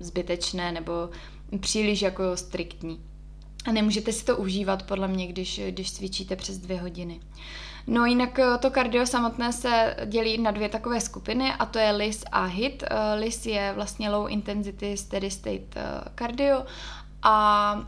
zbytečné 0.00 0.73
nebo 0.73 1.09
příliš 1.61 2.02
jako 2.02 2.37
striktní. 2.37 3.00
A 3.66 3.73
nemůžete 3.73 4.12
si 4.12 4.25
to 4.25 4.37
užívat 4.37 4.83
podle 4.83 5.09
mě, 5.09 5.26
když, 5.26 5.61
když 5.69 5.93
cvičíte 5.93 6.37
přes 6.37 6.59
dvě 6.59 6.81
hodiny. 6.81 7.21
No 7.87 8.07
jinak 8.07 8.38
eh, 8.38 8.59
to 8.59 8.71
kardio 8.71 9.07
samotné 9.07 9.52
se 9.52 9.97
dělí 10.07 10.38
na 10.38 10.50
dvě 10.50 10.69
takové 10.69 11.00
skupiny 11.00 11.52
a 11.52 11.66
to 11.66 11.78
je 11.78 11.93
LIS 11.93 12.25
a 12.33 12.45
HIT. 12.45 12.83
Eh, 12.83 13.14
LIS 13.14 13.47
je 13.47 13.73
vlastně 13.75 14.11
low 14.11 14.31
intensity 14.31 14.97
steady 14.97 15.31
state 15.31 15.75
cardio 16.19 16.61
eh, 16.61 16.71
a 17.23 17.87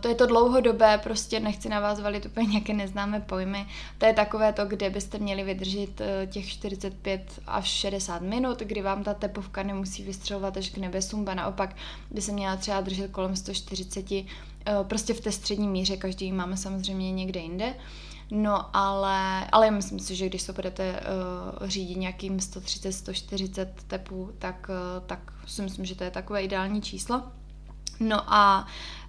to 0.00 0.08
je 0.08 0.14
to 0.14 0.26
dlouhodobé, 0.26 0.98
prostě 0.98 1.40
nechci 1.40 1.68
na 1.68 1.80
vás 1.80 2.00
valit 2.00 2.26
úplně 2.26 2.46
nějaké 2.46 2.72
neznámé 2.72 3.20
pojmy. 3.20 3.66
To 3.98 4.06
je 4.06 4.12
takové 4.12 4.52
to, 4.52 4.64
kde 4.64 4.90
byste 4.90 5.18
měli 5.18 5.42
vydržet 5.42 6.02
těch 6.26 6.48
45 6.48 7.40
až 7.46 7.68
60 7.68 8.22
minut, 8.22 8.60
kdy 8.60 8.82
vám 8.82 9.04
ta 9.04 9.14
tepovka 9.14 9.62
nemusí 9.62 10.02
vystřelovat 10.02 10.56
až 10.56 10.70
k 10.70 10.78
nebesům, 10.78 11.24
ba 11.24 11.34
naopak 11.34 11.76
by 12.10 12.20
se 12.20 12.32
měla 12.32 12.56
třeba 12.56 12.80
držet 12.80 13.10
kolem 13.10 13.36
140, 13.36 14.10
uh, 14.10 14.24
prostě 14.82 15.14
v 15.14 15.20
té 15.20 15.32
střední 15.32 15.68
míře, 15.68 15.96
každý 15.96 16.32
máme 16.32 16.56
samozřejmě 16.56 17.12
někde 17.12 17.40
jinde. 17.40 17.74
No 18.30 18.76
ale, 18.76 19.46
ale 19.52 19.70
myslím 19.70 19.98
si, 19.98 20.16
že 20.16 20.26
když 20.26 20.42
se 20.42 20.52
budete 20.52 21.00
uh, 21.60 21.68
řídit 21.68 21.96
nějakým 21.96 22.36
130-140 22.36 23.66
tepů, 23.86 24.30
tak, 24.38 24.70
uh, 24.70 25.06
tak 25.06 25.32
si 25.46 25.62
myslím, 25.62 25.84
že 25.84 25.94
to 25.94 26.04
je 26.04 26.10
takové 26.10 26.42
ideální 26.42 26.82
číslo. 26.82 27.22
No 28.00 28.34
a 28.34 28.66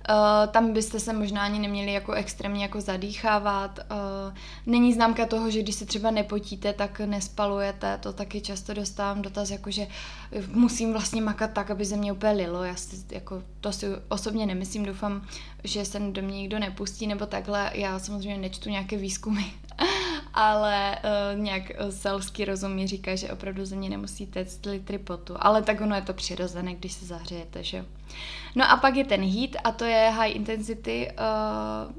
Uh, 0.09 0.51
tam 0.51 0.73
byste 0.73 0.99
se 0.99 1.13
možná 1.13 1.43
ani 1.43 1.59
neměli 1.59 1.93
jako 1.93 2.11
extrémně 2.13 2.63
jako 2.63 2.81
zadýchávat. 2.81 3.79
Uh, 3.79 4.37
není 4.65 4.93
známka 4.93 5.25
toho, 5.25 5.51
že 5.51 5.61
když 5.61 5.75
se 5.75 5.85
třeba 5.85 6.11
nepotíte, 6.11 6.73
tak 6.73 6.99
nespalujete. 6.99 7.97
To 7.97 8.13
taky 8.13 8.41
často 8.41 8.73
dostávám 8.73 9.21
dotaz, 9.21 9.49
jako 9.49 9.71
že 9.71 9.87
musím 10.47 10.91
vlastně 10.91 11.21
makat 11.21 11.51
tak, 11.51 11.71
aby 11.71 11.85
ze 11.85 11.97
mě 11.97 12.11
úplně 12.11 12.31
lilo. 12.31 12.63
Já 12.63 12.75
si, 12.75 12.95
jako, 13.11 13.43
to 13.61 13.71
si 13.71 13.87
osobně 14.09 14.45
nemyslím, 14.45 14.85
doufám, 14.85 15.27
že 15.63 15.85
se 15.85 15.99
do 15.99 16.21
mě 16.21 16.37
nikdo 16.37 16.59
nepustí 16.59 17.07
nebo 17.07 17.25
takhle. 17.25 17.71
Já 17.73 17.99
samozřejmě 17.99 18.37
nečtu 18.37 18.69
nějaké 18.69 18.97
výzkumy, 18.97 19.43
ale 20.33 20.97
uh, 21.35 21.39
nějak 21.39 21.71
selský 21.89 22.45
rozum 22.45 22.75
mi 22.75 22.87
říká, 22.87 23.15
že 23.15 23.31
opravdu 23.31 23.65
ze 23.65 23.75
mě 23.75 23.89
nemusíte 23.89 24.45
litry 24.65 24.97
potu. 24.97 25.33
Ale 25.39 25.61
tak 25.61 25.81
ono 25.81 25.95
je 25.95 26.01
to 26.01 26.13
přirozené, 26.13 26.75
když 26.75 26.93
se 26.93 27.05
zahřejete, 27.05 27.63
že 27.63 27.85
No 28.55 28.71
a 28.71 28.77
pak 28.77 28.95
je 28.95 29.03
ten 29.03 29.21
heat 29.21 29.49
a 29.63 29.71
to 29.71 29.85
je 29.85 30.09
high 30.09 30.35
intensity 30.35 31.11
uh, 31.11 31.91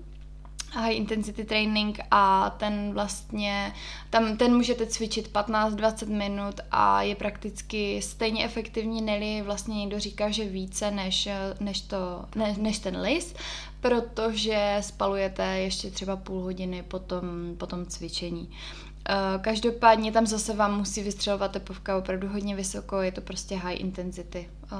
high 0.76 0.96
intensity 0.96 1.44
training 1.44 2.00
a 2.10 2.50
ten 2.50 2.92
vlastně, 2.92 3.72
tam 4.10 4.36
ten 4.36 4.56
můžete 4.56 4.86
cvičit 4.86 5.32
15-20 5.32 6.08
minut 6.08 6.60
a 6.70 7.02
je 7.02 7.14
prakticky 7.14 8.02
stejně 8.02 8.44
efektivní, 8.44 9.02
neli 9.02 9.42
vlastně 9.42 9.76
někdo 9.76 9.98
říká, 9.98 10.30
že 10.30 10.44
více 10.44 10.90
než, 10.90 11.28
než, 11.60 11.80
to, 11.80 12.24
ne, 12.34 12.54
než 12.58 12.78
ten 12.78 13.00
lis, 13.00 13.34
protože 13.80 14.76
spalujete 14.80 15.44
ještě 15.44 15.90
třeba 15.90 16.16
půl 16.16 16.40
hodiny 16.42 16.82
po 16.82 16.98
tom, 16.98 17.54
po 17.58 17.66
tom 17.66 17.86
cvičení. 17.86 18.50
Eh, 19.08 19.38
každopádně 19.40 20.12
tam 20.12 20.26
zase 20.26 20.54
vám 20.54 20.78
musí 20.78 21.02
vystřelovat 21.02 21.52
tepovka 21.52 21.98
opravdu 21.98 22.28
hodně 22.28 22.56
vysoko, 22.56 23.00
je 23.00 23.12
to 23.12 23.20
prostě 23.20 23.56
high 23.56 23.80
intensity, 23.80 24.50
uh, 24.72 24.78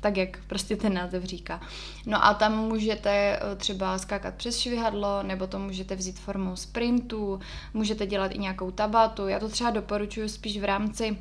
tak 0.00 0.16
jak 0.16 0.44
prostě 0.46 0.76
ten 0.76 0.94
název 0.94 1.24
říká. 1.24 1.60
No 2.06 2.24
a 2.24 2.34
tam 2.34 2.58
můžete 2.58 3.10
eh, 3.10 3.56
třeba 3.56 3.98
skákat 3.98 4.34
přes 4.34 4.58
švihadlo, 4.58 5.22
nebo 5.22 5.46
to 5.46 5.58
můžete 5.58 5.96
vzít 5.96 6.18
formou 6.18 6.56
sprintu, 6.56 7.40
můžete 7.74 8.06
dělat 8.06 8.32
i 8.32 8.38
nějakou 8.38 8.70
tabatu. 8.70 9.28
Já 9.28 9.38
to 9.38 9.48
třeba 9.48 9.70
doporučuji 9.70 10.28
spíš 10.28 10.58
v 10.60 10.64
rámci 10.64 11.18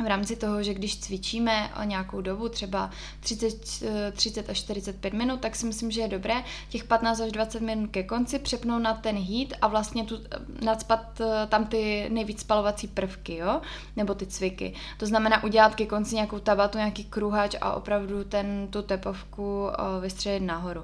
v 0.00 0.06
rámci 0.06 0.36
toho, 0.36 0.62
že 0.62 0.74
když 0.74 0.98
cvičíme 0.98 1.70
o 1.80 1.82
nějakou 1.82 2.20
dobu, 2.20 2.48
třeba 2.48 2.90
30, 3.20 3.82
30 4.12 4.50
až 4.50 4.58
45 4.58 5.12
minut, 5.12 5.40
tak 5.40 5.56
si 5.56 5.66
myslím, 5.66 5.90
že 5.90 6.00
je 6.00 6.08
dobré 6.08 6.34
těch 6.68 6.84
15 6.84 7.20
až 7.20 7.32
20 7.32 7.60
minut 7.62 7.90
ke 7.90 8.02
konci 8.02 8.38
přepnout 8.38 8.82
na 8.82 8.94
ten 8.94 9.16
heat 9.16 9.48
a 9.62 9.68
vlastně 9.68 10.04
tu, 10.04 10.18
nadspat 10.64 11.20
eh, 11.20 11.46
tam 11.46 11.64
ty 11.64 12.08
nejvíc 12.10 12.40
spalovací 12.40 12.88
prvky, 12.88 13.36
jo? 13.36 13.60
nebo 13.96 14.14
ty 14.14 14.26
cviky. 14.26 14.74
To 14.98 15.06
znamená 15.06 15.44
udělat 15.44 15.74
ke 15.74 15.86
konci 15.86 16.14
nějakou 16.14 16.38
tabatu, 16.38 16.78
nějaký 16.78 17.04
kruhač 17.04 17.54
a 17.60 17.72
opravdu 17.72 18.24
ten, 18.24 18.68
tu 18.70 18.82
tepovku 18.82 19.68
eh, 19.68 20.00
vystřelit 20.00 20.42
nahoru. 20.42 20.82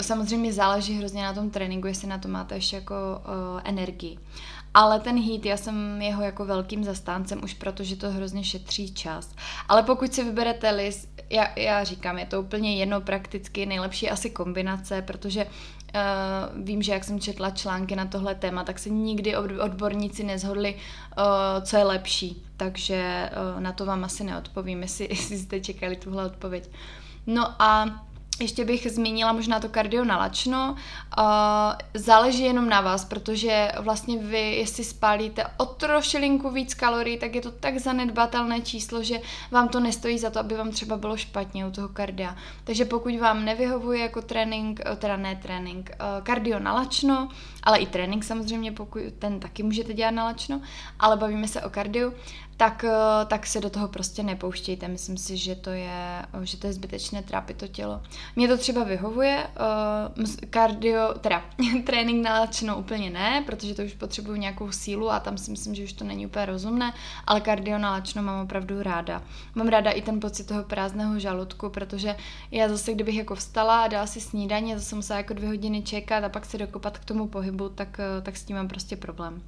Samozřejmě 0.00 0.52
záleží 0.52 0.98
hrozně 0.98 1.22
na 1.22 1.32
tom 1.32 1.50
tréninku, 1.50 1.86
jestli 1.86 2.08
na 2.08 2.18
to 2.18 2.28
máte 2.28 2.54
ještě 2.54 2.76
jako 2.76 2.94
energii. 3.64 4.18
Ale 4.74 5.00
ten 5.00 5.22
heat, 5.22 5.46
já 5.46 5.56
jsem 5.56 6.02
jeho 6.02 6.22
jako 6.22 6.44
velkým 6.44 6.84
zastáncem 6.84 7.44
už 7.44 7.54
protože 7.54 7.96
to 7.96 8.10
hrozně 8.10 8.44
šetří 8.44 8.94
čas. 8.94 9.34
Ale 9.68 9.82
pokud 9.82 10.14
si 10.14 10.24
vyberete 10.24 10.70
list, 10.70 11.08
já, 11.30 11.58
já 11.58 11.84
říkám, 11.84 12.18
je 12.18 12.26
to 12.26 12.42
úplně 12.42 12.76
jedno 12.76 13.00
prakticky, 13.00 13.66
nejlepší 13.66 14.10
asi 14.10 14.30
kombinace, 14.30 15.02
protože 15.02 15.46
Uh, 15.94 16.64
vím, 16.64 16.82
že 16.82 16.92
jak 16.92 17.04
jsem 17.04 17.20
četla 17.20 17.50
články 17.50 17.96
na 17.96 18.06
tohle 18.06 18.34
téma, 18.34 18.64
tak 18.64 18.78
se 18.78 18.90
nikdy 18.90 19.36
odborníci 19.36 20.24
nezhodli, 20.24 20.74
uh, 20.74 21.24
co 21.64 21.76
je 21.76 21.84
lepší. 21.84 22.42
Takže 22.56 23.30
uh, 23.54 23.60
na 23.60 23.72
to 23.72 23.86
vám 23.86 24.04
asi 24.04 24.24
neodpovím, 24.24 24.82
jestli, 24.82 25.08
jestli 25.10 25.38
jste 25.38 25.60
čekali 25.60 25.96
tuhle 25.96 26.26
odpověď. 26.26 26.70
No 27.26 27.62
a 27.62 27.86
ještě 28.40 28.64
bych 28.64 28.90
zmínila 28.90 29.32
možná 29.32 29.60
to 29.60 29.68
kardio 29.68 30.04
nalačno. 30.04 30.76
Uh, 31.18 31.24
záleží 31.94 32.42
jenom 32.42 32.68
na 32.68 32.80
vás, 32.80 33.04
protože 33.04 33.72
vlastně 33.78 34.18
vy, 34.18 34.54
jestli 34.54 34.84
spálíte 34.84 35.44
o 35.56 35.66
trošilinku 35.66 36.50
víc 36.50 36.74
kalorií, 36.74 37.18
tak 37.18 37.34
je 37.34 37.40
to 37.40 37.50
tak 37.50 37.78
zanedbatelné 37.78 38.60
číslo, 38.60 39.02
že 39.02 39.20
vám 39.50 39.68
to 39.68 39.80
nestojí 39.80 40.18
za 40.18 40.30
to, 40.30 40.40
aby 40.40 40.54
vám 40.54 40.70
třeba 40.70 40.96
bylo 40.96 41.16
špatně 41.16 41.66
u 41.66 41.70
toho 41.70 41.88
kardia. 41.88 42.36
Takže 42.64 42.84
pokud 42.84 43.16
vám 43.20 43.44
nevyhovuje 43.44 44.00
jako 44.00 44.22
trénink, 44.22 44.80
eh, 44.84 44.96
teda 44.96 45.16
ne 45.16 45.36
trénink, 45.36 45.90
uh, 45.90 46.24
kardio 46.24 46.58
nalačno, 46.58 47.28
ale 47.62 47.78
i 47.78 47.86
trénink 47.86 48.24
samozřejmě, 48.24 48.72
pokud 48.72 49.00
ten 49.18 49.40
taky 49.40 49.62
můžete 49.62 49.94
dělat 49.94 50.10
nalačno, 50.10 50.60
ale 50.98 51.16
bavíme 51.16 51.48
se 51.48 51.62
o 51.62 51.70
kardiu, 51.70 52.12
tak, 52.58 52.84
eh, 52.84 53.26
tak 53.26 53.46
se 53.46 53.60
do 53.60 53.70
toho 53.70 53.88
prostě 53.88 54.22
nepouštějte. 54.22 54.88
Myslím 54.88 55.16
si, 55.16 55.36
že 55.36 55.54
to 55.54 55.70
je, 55.70 56.26
že 56.42 56.56
to 56.56 56.66
je 56.66 56.72
zbytečné 56.72 57.22
trápit 57.22 57.56
to 57.56 57.68
tělo. 57.68 58.02
Mně 58.36 58.48
to 58.48 58.58
třeba 58.58 58.84
vyhovuje, 58.84 59.46
uh, 60.16 60.24
kardio, 60.50 61.14
teda 61.20 61.44
trénink 61.86 62.22
na 62.22 62.76
úplně 62.76 63.10
ne, 63.10 63.42
protože 63.46 63.74
to 63.74 63.82
už 63.82 63.92
potřebuju 63.92 64.36
nějakou 64.36 64.72
sílu 64.72 65.10
a 65.10 65.20
tam 65.20 65.38
si 65.38 65.50
myslím, 65.50 65.74
že 65.74 65.84
už 65.84 65.92
to 65.92 66.04
není 66.04 66.26
úplně 66.26 66.46
rozumné, 66.46 66.92
ale 67.26 67.40
kardio 67.40 67.78
na 67.78 68.02
mám 68.20 68.44
opravdu 68.44 68.82
ráda. 68.82 69.22
Mám 69.54 69.68
ráda 69.68 69.90
i 69.90 70.02
ten 70.02 70.20
pocit 70.20 70.44
toho 70.44 70.62
prázdného 70.62 71.18
žaludku, 71.18 71.70
protože 71.70 72.16
já 72.50 72.68
zase, 72.68 72.92
kdybych 72.92 73.16
jako 73.16 73.34
vstala 73.34 73.82
a 73.82 73.88
dala 73.88 74.06
si 74.06 74.20
snídaně, 74.20 74.78
zase 74.78 74.96
musela 74.96 75.16
jako 75.16 75.34
dvě 75.34 75.48
hodiny 75.48 75.82
čekat 75.82 76.24
a 76.24 76.28
pak 76.28 76.46
se 76.46 76.58
dokopat 76.58 76.98
k 76.98 77.04
tomu 77.04 77.28
pohybu, 77.28 77.57
tak, 77.68 78.00
eh, 78.00 78.22
tak 78.22 78.36
s 78.36 78.44
tím 78.44 78.56
mám 78.56 78.68
prostě 78.68 78.96
problém. 78.96 79.42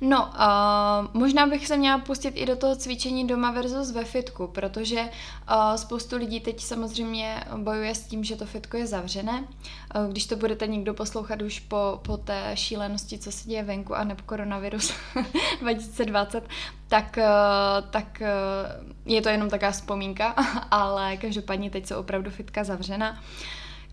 No, 0.00 0.26
uh, 0.26 1.20
možná 1.20 1.46
bych 1.46 1.66
se 1.66 1.76
měla 1.76 1.98
pustit 1.98 2.28
i 2.28 2.46
do 2.46 2.56
toho 2.56 2.76
cvičení 2.76 3.26
doma 3.26 3.50
versus 3.50 3.90
ve 3.90 4.04
fitku, 4.04 4.46
protože 4.46 5.00
uh, 5.00 5.74
spoustu 5.74 6.16
lidí 6.16 6.40
teď 6.40 6.60
samozřejmě 6.60 7.44
bojuje 7.56 7.94
s 7.94 8.04
tím, 8.04 8.24
že 8.24 8.36
to 8.36 8.46
fitko 8.46 8.76
je 8.76 8.86
zavřené. 8.86 9.40
Uh, 9.40 10.10
když 10.10 10.26
to 10.26 10.36
budete 10.36 10.66
někdo 10.66 10.94
poslouchat 10.94 11.42
už 11.42 11.60
po, 11.60 12.00
po 12.02 12.16
té 12.16 12.50
šílenosti, 12.54 13.18
co 13.18 13.32
se 13.32 13.48
děje 13.48 13.62
venku 13.62 13.94
a 13.94 14.04
nebo 14.04 14.22
koronavirus 14.26 14.92
2020, 15.60 16.48
tak, 16.88 17.18
uh, 17.18 17.90
tak 17.90 18.22
uh, 18.22 19.12
je 19.12 19.22
to 19.22 19.28
jenom 19.28 19.50
taková 19.50 19.70
vzpomínka, 19.70 20.26
ale 20.70 21.16
každopádně 21.16 21.70
teď 21.70 21.86
jsou 21.86 21.96
opravdu 21.96 22.30
fitka 22.30 22.64
zavřena. 22.64 23.10
Uh, 23.10 23.18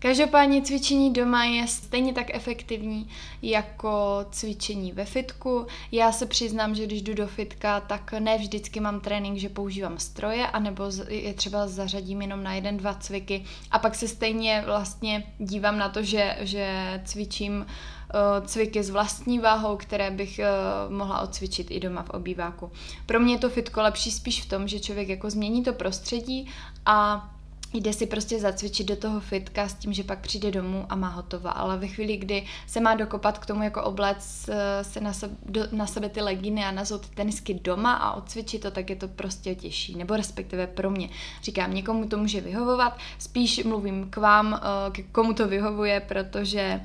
Každopádně 0.04 0.62
cvičení 0.62 1.12
doma 1.12 1.44
je 1.44 1.68
stejně 1.68 2.12
tak 2.12 2.34
efektivní 2.34 3.08
jako 3.42 4.26
cvičení 4.30 4.92
ve 4.92 5.04
fitku. 5.04 5.66
Já 5.92 6.12
se 6.12 6.26
přiznám, 6.26 6.74
že 6.74 6.86
když 6.86 7.02
jdu 7.02 7.14
do 7.14 7.26
fitka, 7.26 7.80
tak 7.80 8.12
ne 8.12 8.38
vždycky 8.38 8.80
mám 8.80 9.00
trénink, 9.00 9.38
že 9.38 9.48
používám 9.48 9.98
stroje, 9.98 10.46
anebo 10.46 10.84
je 11.08 11.34
třeba 11.34 11.66
zařadím 11.66 12.22
jenom 12.22 12.42
na 12.42 12.54
jeden, 12.54 12.76
dva 12.76 12.94
cviky 12.94 13.44
a 13.70 13.78
pak 13.78 13.94
se 13.94 14.08
stejně 14.08 14.62
vlastně 14.66 15.24
dívám 15.38 15.78
na 15.78 15.88
to, 15.88 16.02
že, 16.02 16.36
že 16.40 17.00
cvičím 17.04 17.58
uh, 17.58 18.46
cviky 18.46 18.82
s 18.82 18.90
vlastní 18.90 19.38
váhou, 19.38 19.76
které 19.76 20.10
bych 20.10 20.40
uh, 20.88 20.94
mohla 20.94 21.20
odcvičit 21.20 21.70
i 21.70 21.80
doma 21.80 22.02
v 22.02 22.10
obýváku. 22.10 22.72
Pro 23.06 23.20
mě 23.20 23.34
je 23.34 23.38
to 23.38 23.50
fitko 23.50 23.82
lepší 23.82 24.10
spíš 24.10 24.42
v 24.42 24.48
tom, 24.48 24.68
že 24.68 24.80
člověk 24.80 25.08
jako 25.08 25.30
změní 25.30 25.62
to 25.62 25.72
prostředí 25.72 26.50
a 26.86 27.30
jde 27.74 27.92
si 27.92 28.06
prostě 28.06 28.40
zacvičit 28.40 28.88
do 28.88 28.96
toho 28.96 29.20
fitka 29.20 29.68
s 29.68 29.74
tím, 29.74 29.92
že 29.92 30.04
pak 30.04 30.18
přijde 30.18 30.50
domů 30.50 30.86
a 30.88 30.94
má 30.94 31.08
hotovo. 31.08 31.58
Ale 31.58 31.78
ve 31.78 31.86
chvíli, 31.86 32.16
kdy 32.16 32.46
se 32.66 32.80
má 32.80 32.94
dokopat 32.94 33.38
k 33.38 33.46
tomu 33.46 33.62
jako 33.62 33.82
oblec 33.82 34.48
eh, 34.48 34.84
se 34.84 35.00
na 35.00 35.12
sebe, 35.12 35.34
do, 35.46 35.60
na 35.72 35.86
sebe 35.86 36.08
ty 36.08 36.20
legíny 36.20 36.64
a 36.64 36.70
nazvat 36.70 37.08
ty 37.08 37.14
tenisky 37.14 37.54
doma 37.54 37.94
a 37.94 38.12
odcvičit 38.12 38.62
to, 38.62 38.70
tak 38.70 38.90
je 38.90 38.96
to 38.96 39.08
prostě 39.08 39.54
těžší. 39.54 39.96
Nebo 39.96 40.16
respektive 40.16 40.66
pro 40.66 40.90
mě. 40.90 41.08
Říkám, 41.42 41.74
někomu 41.74 42.08
to 42.08 42.18
může 42.18 42.40
vyhovovat, 42.40 42.98
spíš 43.18 43.64
mluvím 43.64 44.10
k 44.10 44.16
vám, 44.16 44.60
eh, 44.62 44.90
k 44.90 45.12
komu 45.12 45.34
to 45.34 45.48
vyhovuje, 45.48 46.00
protože 46.00 46.80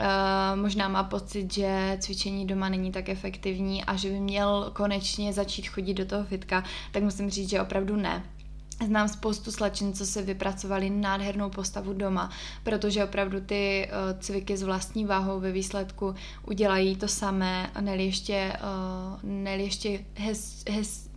Uh, 0.00 0.60
možná 0.60 0.88
má 0.88 1.02
pocit, 1.02 1.54
že 1.54 1.96
cvičení 2.00 2.46
doma 2.46 2.68
není 2.68 2.92
tak 2.92 3.08
efektivní 3.08 3.84
a 3.84 3.96
že 3.96 4.08
by 4.08 4.20
měl 4.20 4.70
konečně 4.72 5.32
začít 5.32 5.68
chodit 5.68 5.94
do 5.94 6.04
toho 6.04 6.24
fitka, 6.24 6.64
tak 6.92 7.02
musím 7.02 7.30
říct, 7.30 7.50
že 7.50 7.60
opravdu 7.60 7.96
ne. 7.96 8.22
Znám 8.86 9.08
spoustu 9.08 9.52
slečen, 9.52 9.92
co 9.92 10.06
se 10.06 10.22
vypracovali 10.22 10.90
nádhernou 10.90 11.50
postavu 11.50 11.92
doma, 11.92 12.30
protože 12.62 13.04
opravdu 13.04 13.40
ty 13.40 13.88
uh, 13.88 14.20
cviky 14.20 14.56
s 14.56 14.62
vlastní 14.62 15.04
váhou 15.04 15.40
ve 15.40 15.52
výsledku 15.52 16.14
udělají 16.46 16.96
to 16.96 17.08
samé 17.08 17.70
neli 17.80 18.04
ještě, 18.04 18.52
uh, 18.60 19.30
neli 19.30 19.62
ještě 19.62 20.04
hez, 20.14 20.64
hez, 20.70 21.10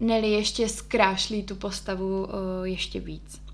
neli 0.00 0.30
ještě 0.30 0.68
zkrášlí 0.68 1.42
tu 1.42 1.56
postavu 1.56 2.24
uh, 2.24 2.30
ještě 2.64 3.00
víc. 3.00 3.47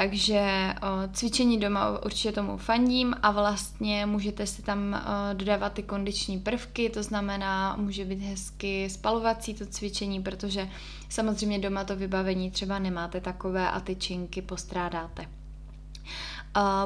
Takže 0.00 0.74
o, 0.82 1.08
cvičení 1.12 1.60
doma 1.60 2.04
určitě 2.04 2.32
tomu 2.32 2.56
fandím 2.56 3.14
a 3.22 3.30
vlastně 3.30 4.06
můžete 4.06 4.46
si 4.46 4.62
tam 4.62 4.94
o, 4.94 5.34
dodávat 5.34 5.72
ty 5.72 5.82
kondiční 5.82 6.38
prvky, 6.38 6.90
to 6.90 7.02
znamená, 7.02 7.76
může 7.76 8.04
být 8.04 8.20
hezky 8.20 8.90
spalovací 8.90 9.54
to 9.54 9.66
cvičení, 9.66 10.22
protože 10.22 10.68
samozřejmě 11.08 11.58
doma 11.58 11.84
to 11.84 11.96
vybavení 11.96 12.50
třeba 12.50 12.78
nemáte 12.78 13.20
takové 13.20 13.70
a 13.70 13.80
ty 13.80 13.96
činky 13.96 14.42
postrádáte. 14.42 15.39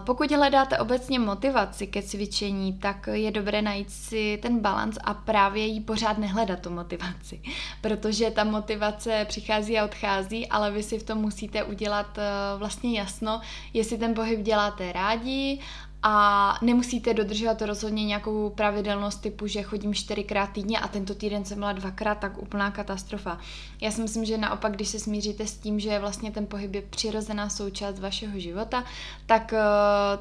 Pokud 0.01 0.33
hledáte 0.33 0.79
obecně 0.79 1.19
motivaci 1.19 1.87
ke 1.87 2.03
cvičení, 2.03 2.73
tak 2.73 3.09
je 3.13 3.31
dobré 3.31 3.63
najít 3.63 3.91
si 3.91 4.39
ten 4.43 4.59
balans 4.59 4.99
a 5.05 5.15
právě 5.15 5.67
jí 5.67 5.81
pořád 5.81 6.19
nehledat 6.19 6.61
tu 6.61 6.71
motivaci, 6.71 7.41
protože 7.81 8.31
ta 8.31 8.45
motivace 8.45 9.25
přichází 9.29 9.79
a 9.79 9.85
odchází, 9.85 10.49
ale 10.49 10.71
vy 10.71 10.83
si 10.83 10.99
v 10.99 11.03
tom 11.03 11.19
musíte 11.19 11.65
udělat 11.65 12.19
eh, 12.19 12.23
vlastně 12.59 12.99
jasno, 12.99 13.41
jestli 13.73 13.99
ten 13.99 14.15
pohyb 14.15 14.41
děláte 14.41 14.93
rádi 14.93 15.61
a 16.07 16.59
nemusíte 16.63 17.15
dodržovat 17.15 17.63
rozhodně 17.63 18.05
nějakou 18.05 18.51
pravidelnost 18.51 19.21
typu, 19.21 19.47
že 19.47 19.63
chodím 19.63 19.95
čtyřikrát 19.95 20.47
týdně 20.53 20.79
a 20.79 20.89
tento 20.89 21.15
týden 21.15 21.45
jsem 21.45 21.59
byla 21.59 21.73
dvakrát, 21.73 22.19
tak 22.19 22.39
úplná 22.39 22.71
katastrofa. 22.71 23.39
Já 23.81 23.91
si 23.91 24.03
myslím, 24.03 24.25
že 24.25 24.39
naopak, 24.39 24.73
když 24.73 24.89
se 24.89 24.99
smíříte 24.99 25.47
s 25.47 25.57
tím, 25.57 25.81
že 25.81 25.99
vlastně 25.99 26.31
ten 26.31 26.47
pohyb 26.47 26.75
je 26.75 26.83
přirozená 26.83 27.49
součást 27.49 27.99
vašeho 27.99 28.39
života, 28.39 28.85
tak, 29.27 29.53
eh, 29.53 29.59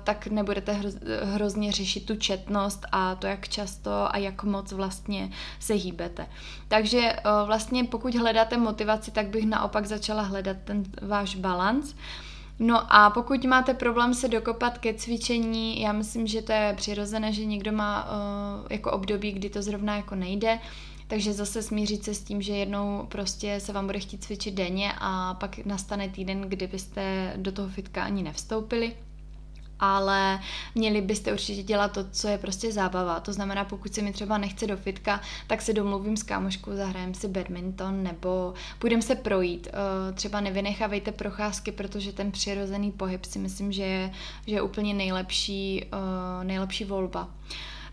tak 0.03 0.27
nebudete 0.27 0.71
hro, 0.71 0.89
hrozně 1.23 1.71
řešit 1.71 2.05
tu 2.05 2.15
četnost 2.15 2.85
a 2.91 3.15
to, 3.15 3.27
jak 3.27 3.49
často 3.49 4.15
a 4.15 4.17
jak 4.17 4.43
moc 4.43 4.71
vlastně 4.71 5.31
se 5.59 5.73
hýbete. 5.73 6.27
Takže 6.67 6.99
eh, 6.99 7.21
vlastně 7.45 7.83
pokud 7.83 8.15
hledáte 8.15 8.57
motivaci, 8.57 9.11
tak 9.11 9.27
bych 9.27 9.45
naopak 9.45 9.85
začala 9.85 10.21
hledat 10.21 10.57
ten 10.63 10.83
váš 11.01 11.35
balans. 11.35 11.95
No 12.59 12.93
a 12.93 13.09
pokud 13.09 13.45
máte 13.45 13.73
problém 13.73 14.13
se 14.13 14.27
dokopat 14.27 14.77
ke 14.77 14.93
cvičení, 14.93 15.81
já 15.81 15.91
myslím, 15.91 16.27
že 16.27 16.41
to 16.41 16.51
je 16.51 16.73
přirozené, 16.77 17.33
že 17.33 17.45
někdo 17.45 17.71
má 17.71 18.05
uh, 18.05 18.67
jako 18.69 18.91
období, 18.91 19.31
kdy 19.31 19.49
to 19.49 19.61
zrovna 19.61 19.95
jako 19.95 20.15
nejde, 20.15 20.59
takže 21.07 21.33
zase 21.33 21.63
smířit 21.63 22.03
se 22.03 22.13
s 22.13 22.23
tím, 22.23 22.41
že 22.41 22.53
jednou 22.53 23.05
prostě 23.09 23.59
se 23.59 23.73
vám 23.73 23.85
bude 23.85 23.99
chtít 23.99 24.23
cvičit 24.23 24.53
denně 24.53 24.93
a 24.97 25.33
pak 25.33 25.65
nastane 25.65 26.09
týden, 26.09 26.41
kdy 26.41 26.67
byste 26.67 27.33
do 27.37 27.51
toho 27.51 27.69
fitka 27.69 28.03
ani 28.03 28.23
nevstoupili 28.23 28.95
ale 29.83 30.39
měli 30.75 31.01
byste 31.01 31.33
určitě 31.33 31.63
dělat 31.63 31.91
to, 31.91 32.05
co 32.11 32.27
je 32.27 32.37
prostě 32.37 32.71
zábava. 32.71 33.19
To 33.19 33.33
znamená, 33.33 33.65
pokud 33.65 33.93
se 33.93 34.01
mi 34.01 34.13
třeba 34.13 34.37
nechce 34.37 34.67
do 34.67 34.77
fitka, 34.77 35.21
tak 35.47 35.61
se 35.61 35.73
domluvím 35.73 36.17
s 36.17 36.23
kámoškou, 36.23 36.75
zahrajem 36.75 37.13
si 37.13 37.27
badminton 37.27 38.03
nebo 38.03 38.53
půjdeme 38.79 39.01
se 39.01 39.15
projít. 39.15 39.67
Eh, 39.67 40.13
třeba 40.13 40.41
nevynechávejte 40.41 41.11
procházky, 41.11 41.71
protože 41.71 42.13
ten 42.13 42.31
přirozený 42.31 42.91
pohyb 42.91 43.25
si 43.25 43.39
myslím, 43.39 43.71
že 43.71 43.83
je, 43.83 44.11
že 44.47 44.55
je 44.55 44.61
úplně 44.61 44.93
nejlepší, 44.93 45.85
eh, 45.85 46.43
nejlepší 46.43 46.83
volba. 46.85 47.29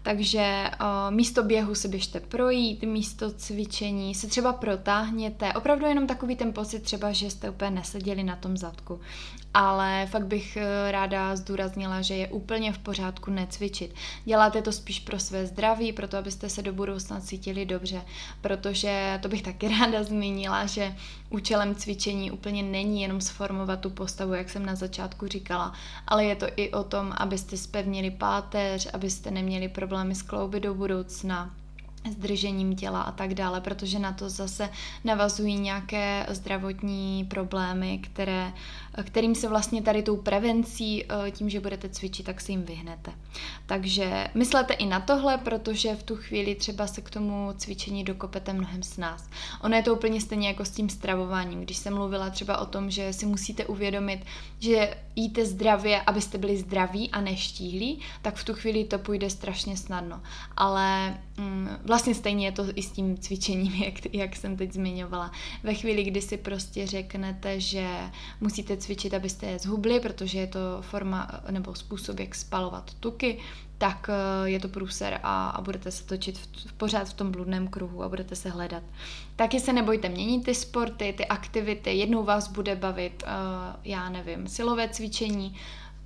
Takže 0.02 0.70
uh, 0.80 1.14
místo 1.14 1.42
běhu 1.42 1.74
se 1.74 1.88
běžte 1.88 2.20
projít, 2.20 2.82
místo 2.82 3.30
cvičení 3.30 4.14
se 4.14 4.26
třeba 4.26 4.52
protáhněte. 4.52 5.52
Opravdu 5.52 5.86
jenom 5.86 6.06
takový 6.06 6.36
ten 6.36 6.52
pocit 6.52 6.80
třeba, 6.80 7.12
že 7.12 7.30
jste 7.30 7.50
úplně 7.50 7.70
neseděli 7.70 8.24
na 8.24 8.36
tom 8.36 8.56
zadku. 8.56 9.00
Ale 9.54 10.06
fakt 10.10 10.26
bych 10.26 10.58
uh, 10.60 10.90
ráda 10.90 11.36
zdůraznila, 11.36 12.02
že 12.02 12.14
je 12.14 12.28
úplně 12.28 12.72
v 12.72 12.78
pořádku 12.78 13.30
necvičit. 13.30 13.94
Děláte 14.24 14.62
to 14.62 14.72
spíš 14.72 15.00
pro 15.00 15.18
své 15.18 15.46
zdraví, 15.46 15.92
proto 15.92 16.16
abyste 16.16 16.48
se 16.48 16.62
do 16.62 16.72
budoucna 16.72 17.20
cítili 17.20 17.66
dobře. 17.66 18.02
Protože 18.40 19.18
to 19.22 19.28
bych 19.28 19.42
taky 19.42 19.68
ráda 19.80 20.02
zmínila, 20.02 20.66
že 20.66 20.96
účelem 21.30 21.74
cvičení 21.74 22.30
úplně 22.30 22.62
není 22.62 23.02
jenom 23.02 23.20
sformovat 23.20 23.80
tu 23.80 23.90
postavu, 23.90 24.34
jak 24.34 24.50
jsem 24.50 24.66
na 24.66 24.74
začátku 24.74 25.26
říkala, 25.26 25.72
ale 26.06 26.24
je 26.24 26.36
to 26.36 26.46
i 26.56 26.70
o 26.70 26.84
tom, 26.84 27.12
abyste 27.16 27.56
spevnili 27.56 28.10
páteř, 28.10 28.88
abyste 28.92 29.30
neměli 29.30 29.68
problém 29.68 30.00
problémy 30.00 30.14
s 30.14 30.22
klouby 30.22 30.60
do 30.60 30.74
budoucna, 30.74 31.50
s 32.10 32.16
držením 32.16 32.76
těla 32.76 33.02
a 33.02 33.12
tak 33.12 33.34
dále, 33.34 33.60
protože 33.60 33.98
na 33.98 34.12
to 34.12 34.30
zase 34.30 34.70
navazují 35.04 35.58
nějaké 35.58 36.26
zdravotní 36.28 37.24
problémy, 37.24 37.98
které, 37.98 38.52
kterým 39.02 39.34
se 39.34 39.48
vlastně 39.48 39.82
tady 39.82 40.02
tou 40.02 40.16
prevencí, 40.16 41.04
eh, 41.04 41.30
tím, 41.30 41.50
že 41.50 41.60
budete 41.60 41.88
cvičit, 41.88 42.26
tak 42.26 42.40
se 42.40 42.52
jim 42.52 42.62
vyhnete. 42.62 43.12
Takže 43.66 44.28
myslete 44.34 44.74
i 44.74 44.86
na 44.86 45.00
tohle, 45.00 45.38
protože 45.38 45.94
v 45.94 46.02
tu 46.02 46.16
chvíli 46.16 46.54
třeba 46.54 46.86
se 46.86 47.00
k 47.00 47.10
tomu 47.10 47.52
cvičení 47.56 48.04
dokopete 48.04 48.52
mnohem 48.52 48.82
s 48.82 48.96
nás. 48.96 49.30
Ono 49.62 49.76
je 49.76 49.82
to 49.82 49.94
úplně 49.94 50.20
stejně 50.20 50.48
jako 50.48 50.64
s 50.64 50.70
tím 50.70 50.88
stravováním. 50.88 51.60
Když 51.60 51.76
jsem 51.76 51.94
mluvila 51.94 52.30
třeba 52.30 52.58
o 52.58 52.66
tom, 52.66 52.90
že 52.90 53.12
si 53.12 53.26
musíte 53.26 53.66
uvědomit, 53.66 54.20
že 54.58 54.94
jíte 55.16 55.46
zdravě, 55.46 56.00
abyste 56.00 56.38
byli 56.38 56.56
zdraví 56.56 57.10
a 57.10 57.20
neštíhlí, 57.20 58.00
tak 58.22 58.36
v 58.36 58.44
tu 58.44 58.54
chvíli 58.54 58.84
to 58.84 58.98
půjde 58.98 59.30
strašně 59.30 59.76
snadno. 59.76 60.22
Ale 60.56 61.18
mm, 61.36 61.68
vlastně 61.84 62.14
stejně 62.14 62.46
je 62.46 62.52
to 62.52 62.64
i 62.74 62.82
s 62.82 62.90
tím 62.90 63.18
cvičením, 63.18 63.72
jak, 63.84 64.14
jak 64.14 64.36
jsem 64.36 64.56
teď 64.56 64.72
zmiňovala. 64.72 65.32
Ve 65.62 65.74
chvíli, 65.74 66.04
kdy 66.04 66.22
si 66.22 66.36
prostě 66.36 66.86
řeknete, 66.86 67.60
že 67.60 67.88
musíte 68.40 68.76
cvičit, 68.80 69.14
abyste 69.14 69.46
je 69.46 69.58
zhubli, 69.58 70.00
protože 70.00 70.38
je 70.38 70.46
to 70.46 70.58
forma 70.80 71.30
nebo 71.50 71.74
způsob, 71.74 72.20
jak 72.20 72.34
spalovat 72.34 72.94
tuky, 72.94 73.38
tak 73.78 74.10
eh, 74.12 74.48
je 74.50 74.60
to 74.60 74.68
průser 74.68 75.20
a, 75.22 75.50
a 75.50 75.60
budete 75.60 75.90
se 75.90 76.04
točit 76.04 76.38
v, 76.38 76.72
pořád 76.72 77.08
v 77.08 77.12
tom 77.12 77.30
bludném 77.30 77.68
kruhu 77.68 78.02
a 78.02 78.08
budete 78.08 78.36
se 78.36 78.50
hledat. 78.50 78.82
Taky 79.36 79.60
se 79.60 79.72
nebojte 79.72 80.08
měnit 80.08 80.44
ty 80.44 80.54
sporty, 80.54 81.14
ty 81.16 81.26
aktivity. 81.26 81.90
Jednou 81.94 82.24
vás 82.24 82.48
bude 82.48 82.76
bavit, 82.76 83.22
uh, 83.22 83.30
já 83.84 84.08
nevím, 84.08 84.48
silové 84.48 84.88
cvičení, 84.88 85.56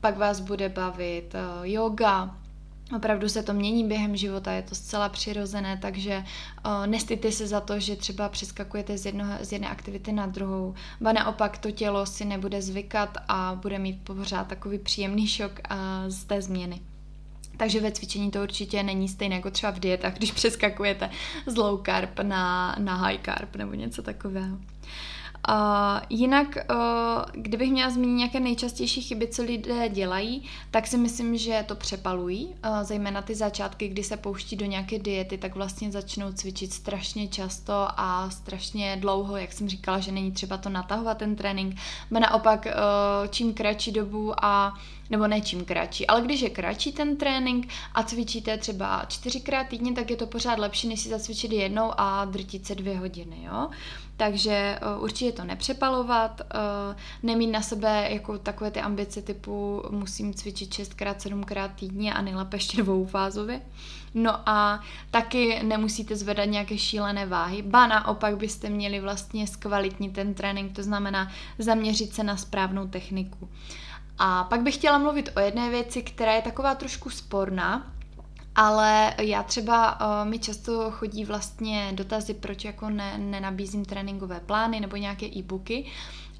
pak 0.00 0.18
vás 0.18 0.40
bude 0.40 0.68
bavit 0.68 1.34
uh, 1.34 1.66
yoga, 1.66 2.36
Opravdu 2.96 3.28
se 3.28 3.42
to 3.42 3.52
mění 3.52 3.84
během 3.84 4.16
života, 4.16 4.52
je 4.52 4.62
to 4.62 4.74
zcela 4.74 5.08
přirozené, 5.08 5.78
takže 5.82 6.24
nestýte 6.86 7.32
se 7.32 7.46
za 7.46 7.60
to, 7.60 7.80
že 7.80 7.96
třeba 7.96 8.28
přeskakujete 8.28 8.98
z, 8.98 9.06
jednoho, 9.06 9.32
z 9.40 9.52
jedné 9.52 9.68
aktivity 9.68 10.12
na 10.12 10.26
druhou. 10.26 10.74
Ba 11.00 11.12
naopak 11.12 11.58
to 11.58 11.70
tělo 11.70 12.06
si 12.06 12.24
nebude 12.24 12.62
zvykat 12.62 13.18
a 13.28 13.58
bude 13.62 13.78
mít 13.78 14.04
pořád 14.04 14.46
takový 14.46 14.78
příjemný 14.78 15.26
šok 15.26 15.60
z 16.08 16.24
té 16.24 16.42
změny. 16.42 16.80
Takže 17.56 17.80
ve 17.80 17.92
cvičení 17.92 18.30
to 18.30 18.42
určitě 18.42 18.82
není 18.82 19.08
stejné 19.08 19.36
jako 19.36 19.50
třeba 19.50 19.72
v 19.72 19.80
dietách, 19.80 20.14
když 20.14 20.32
přeskakujete 20.32 21.10
z 21.46 21.56
low 21.56 21.82
carb 21.86 22.20
na, 22.22 22.76
na 22.78 22.94
high 22.94 23.18
carb 23.24 23.56
nebo 23.56 23.74
něco 23.74 24.02
takového. 24.02 24.58
Uh, 25.48 26.00
jinak, 26.10 26.48
uh, 26.70 26.76
kdybych 27.32 27.70
měla 27.70 27.90
zmínit 27.90 28.16
nějaké 28.16 28.40
nejčastější 28.40 29.02
chyby, 29.02 29.28
co 29.28 29.42
lidé 29.42 29.88
dělají, 29.88 30.42
tak 30.70 30.86
si 30.86 30.98
myslím, 30.98 31.36
že 31.36 31.64
to 31.68 31.74
přepalují, 31.74 32.46
uh, 32.46 32.82
zejména 32.82 33.22
ty 33.22 33.34
začátky, 33.34 33.88
kdy 33.88 34.04
se 34.04 34.16
pouští 34.16 34.56
do 34.56 34.66
nějaké 34.66 34.98
diety, 34.98 35.38
tak 35.38 35.54
vlastně 35.54 35.92
začnou 35.92 36.32
cvičit 36.32 36.72
strašně 36.72 37.28
často 37.28 37.86
a 37.96 38.30
strašně 38.30 38.96
dlouho, 39.00 39.36
jak 39.36 39.52
jsem 39.52 39.68
říkala, 39.68 39.98
že 39.98 40.12
není 40.12 40.32
třeba 40.32 40.56
to 40.56 40.68
natahovat 40.68 41.18
ten 41.18 41.36
trénink, 41.36 41.76
ale 42.10 42.20
naopak 42.20 42.66
uh, 42.66 43.28
čím 43.28 43.54
kratší 43.54 43.92
dobu 43.92 44.44
a 44.44 44.74
nebo 45.10 45.26
ne 45.26 45.40
čím 45.40 45.64
kratší, 45.64 46.06
ale 46.06 46.22
když 46.22 46.40
je 46.40 46.50
kratší 46.50 46.92
ten 46.92 47.16
trénink 47.16 47.68
a 47.94 48.02
cvičíte 48.02 48.58
třeba 48.58 49.04
čtyřikrát 49.08 49.68
týdně, 49.68 49.92
tak 49.92 50.10
je 50.10 50.16
to 50.16 50.26
pořád 50.26 50.58
lepší, 50.58 50.88
než 50.88 51.00
si 51.00 51.08
zacvičit 51.08 51.52
jednou 51.52 51.92
a 51.96 52.24
drtit 52.24 52.66
se 52.66 52.74
dvě 52.74 52.98
hodiny, 52.98 53.36
jo. 53.44 53.68
Takže 54.16 54.78
uh, 54.96 55.04
určitě 55.04 55.32
to 55.32 55.44
nepřepalovat, 55.44 56.40
uh, 56.40 56.96
nemít 57.22 57.50
na 57.50 57.62
sebe 57.62 58.08
jako 58.10 58.38
takové 58.38 58.70
ty 58.70 58.80
ambice 58.80 59.22
typu 59.22 59.82
musím 59.90 60.34
cvičit 60.34 60.74
šestkrát, 60.74 61.22
sedmkrát 61.22 61.70
týdně 61.74 62.14
a 62.14 62.22
nejlépe 62.22 62.56
ještě 62.56 62.82
dvoufázově. 62.82 63.60
No 64.14 64.48
a 64.48 64.80
taky 65.10 65.62
nemusíte 65.62 66.16
zvedat 66.16 66.44
nějaké 66.44 66.78
šílené 66.78 67.26
váhy, 67.26 67.62
ba 67.62 67.86
naopak 67.86 68.36
byste 68.36 68.70
měli 68.70 69.00
vlastně 69.00 69.46
zkvalitnit 69.46 70.12
ten 70.12 70.34
trénink, 70.34 70.72
to 70.72 70.82
znamená 70.82 71.30
zaměřit 71.58 72.14
se 72.14 72.22
na 72.24 72.36
správnou 72.36 72.88
techniku. 72.88 73.48
A 74.18 74.44
pak 74.44 74.62
bych 74.62 74.74
chtěla 74.74 74.98
mluvit 74.98 75.30
o 75.36 75.40
jedné 75.40 75.70
věci, 75.70 76.02
která 76.02 76.32
je 76.32 76.42
taková 76.42 76.74
trošku 76.74 77.10
sporná, 77.10 77.92
ale 78.54 79.14
já 79.20 79.42
třeba 79.42 80.00
uh, 80.00 80.28
mi 80.28 80.38
často 80.38 80.90
chodí 80.90 81.24
vlastně 81.24 81.90
dotazy, 81.92 82.34
proč 82.34 82.64
jako 82.64 82.90
ne, 82.90 83.18
nenabízím 83.18 83.84
tréninkové 83.84 84.40
plány 84.40 84.80
nebo 84.80 84.96
nějaké 84.96 85.26
e-booky. 85.26 85.86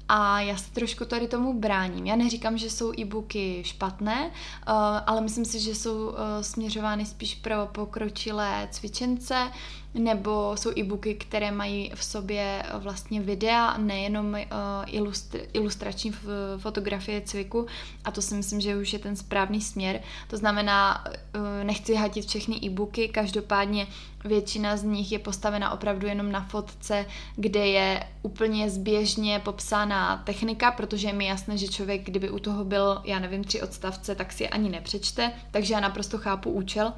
A 0.09 0.39
já 0.39 0.57
se 0.57 0.71
trošku 0.71 1.05
tady 1.05 1.27
tomu 1.27 1.59
bráním. 1.59 2.05
Já 2.05 2.15
neříkám, 2.15 2.57
že 2.57 2.69
jsou 2.69 2.99
e-booky 2.99 3.63
špatné, 3.65 4.25
uh, 4.25 4.73
ale 5.07 5.21
myslím 5.21 5.45
si, 5.45 5.59
že 5.59 5.75
jsou 5.75 6.07
uh, 6.07 6.15
směřovány 6.41 7.05
spíš 7.05 7.35
pro 7.35 7.65
pokročilé 7.71 8.67
cvičence, 8.71 9.51
nebo 9.93 10.51
jsou 10.57 10.71
e-booky, 10.77 11.15
které 11.15 11.51
mají 11.51 11.91
v 11.95 12.03
sobě 12.03 12.63
vlastně 12.73 13.21
videa, 13.21 13.77
nejenom 13.77 14.33
ilustr- 14.85 15.45
ilustrační 15.53 16.13
fotografie 16.57 17.21
cviku 17.21 17.65
a 18.05 18.11
to 18.11 18.21
si 18.21 18.35
myslím, 18.35 18.61
že 18.61 18.77
už 18.77 18.93
je 18.93 18.99
ten 18.99 19.15
správný 19.15 19.61
směr. 19.61 20.01
To 20.27 20.37
znamená, 20.37 21.03
nechci 21.63 21.95
hatit 21.95 22.25
všechny 22.25 22.59
e-booky, 22.63 23.07
každopádně 23.07 23.87
většina 24.25 24.77
z 24.77 24.83
nich 24.83 25.11
je 25.11 25.19
postavena 25.19 25.71
opravdu 25.71 26.07
jenom 26.07 26.31
na 26.31 26.41
fotce, 26.41 27.05
kde 27.35 27.67
je 27.67 28.03
úplně 28.21 28.69
zběžně 28.69 29.39
popsána 29.39 30.17
technika, 30.25 30.71
protože 30.71 31.07
je 31.07 31.13
mi 31.13 31.25
jasné, 31.25 31.57
že 31.57 31.67
člověk, 31.67 32.03
kdyby 32.03 32.29
u 32.29 32.39
toho 32.39 32.65
byl, 32.65 33.01
já 33.03 33.19
nevím, 33.19 33.43
tři 33.43 33.61
odstavce, 33.61 34.15
tak 34.15 34.33
si 34.33 34.43
je 34.43 34.49
ani 34.49 34.69
nepřečte, 34.69 35.31
takže 35.51 35.73
já 35.73 35.79
naprosto 35.79 36.17
chápu 36.17 36.51
účel, 36.51 36.93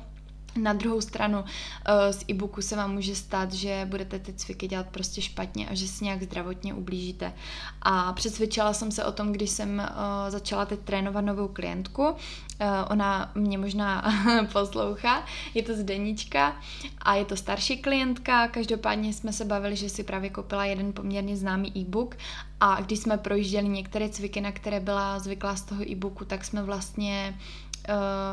na 0.56 0.74
druhou 0.74 1.02
stranu 1.02 1.44
eh, 1.86 2.14
z 2.14 2.26
e-booku 2.30 2.62
se 2.62 2.76
vám 2.76 2.94
může 2.94 3.16
stát, 3.16 3.54
že 3.54 3.86
budete 3.90 4.20
ty 4.20 4.34
cviky 4.34 4.68
dělat 4.68 4.88
prostě 4.92 5.22
špatně 5.22 5.68
a 5.70 5.76
že 5.76 5.88
si 5.88 6.04
nějak 6.04 6.24
zdravotně 6.24 6.74
ublížíte. 6.74 7.34
A 7.82 8.14
přesvědčila 8.14 8.74
jsem 8.74 8.92
se 8.92 9.06
o 9.06 9.12
tom, 9.12 9.32
když 9.32 9.50
jsem 9.50 9.80
eh, 9.80 10.32
začala 10.32 10.66
teď 10.66 10.80
trénovat 10.80 11.26
novou 11.26 11.48
klientku. 11.48 12.16
Eh, 12.60 12.68
ona 12.90 13.32
mě 13.36 13.58
možná 13.58 14.04
poslouchá, 14.54 15.26
je 15.54 15.64
to 15.64 15.74
Zdenička 15.76 16.56
a 17.02 17.16
je 17.16 17.26
to 17.26 17.36
starší 17.36 17.78
klientka. 17.78 18.48
Každopádně 18.48 19.14
jsme 19.14 19.34
se 19.34 19.46
bavili, 19.46 19.76
že 19.76 19.90
si 19.90 20.04
právě 20.04 20.30
koupila 20.30 20.66
jeden 20.66 20.94
poměrně 20.94 21.38
známý 21.38 21.72
e-book 21.78 22.16
a 22.60 22.82
když 22.82 23.00
jsme 23.00 23.18
projížděli 23.18 23.68
některé 23.68 24.10
cviky, 24.10 24.42
na 24.42 24.52
které 24.52 24.80
byla 24.80 25.20
zvyklá 25.20 25.56
z 25.56 25.62
toho 25.62 25.92
e-booku, 25.92 26.26
tak 26.26 26.46
jsme 26.46 26.64
vlastně 26.64 27.40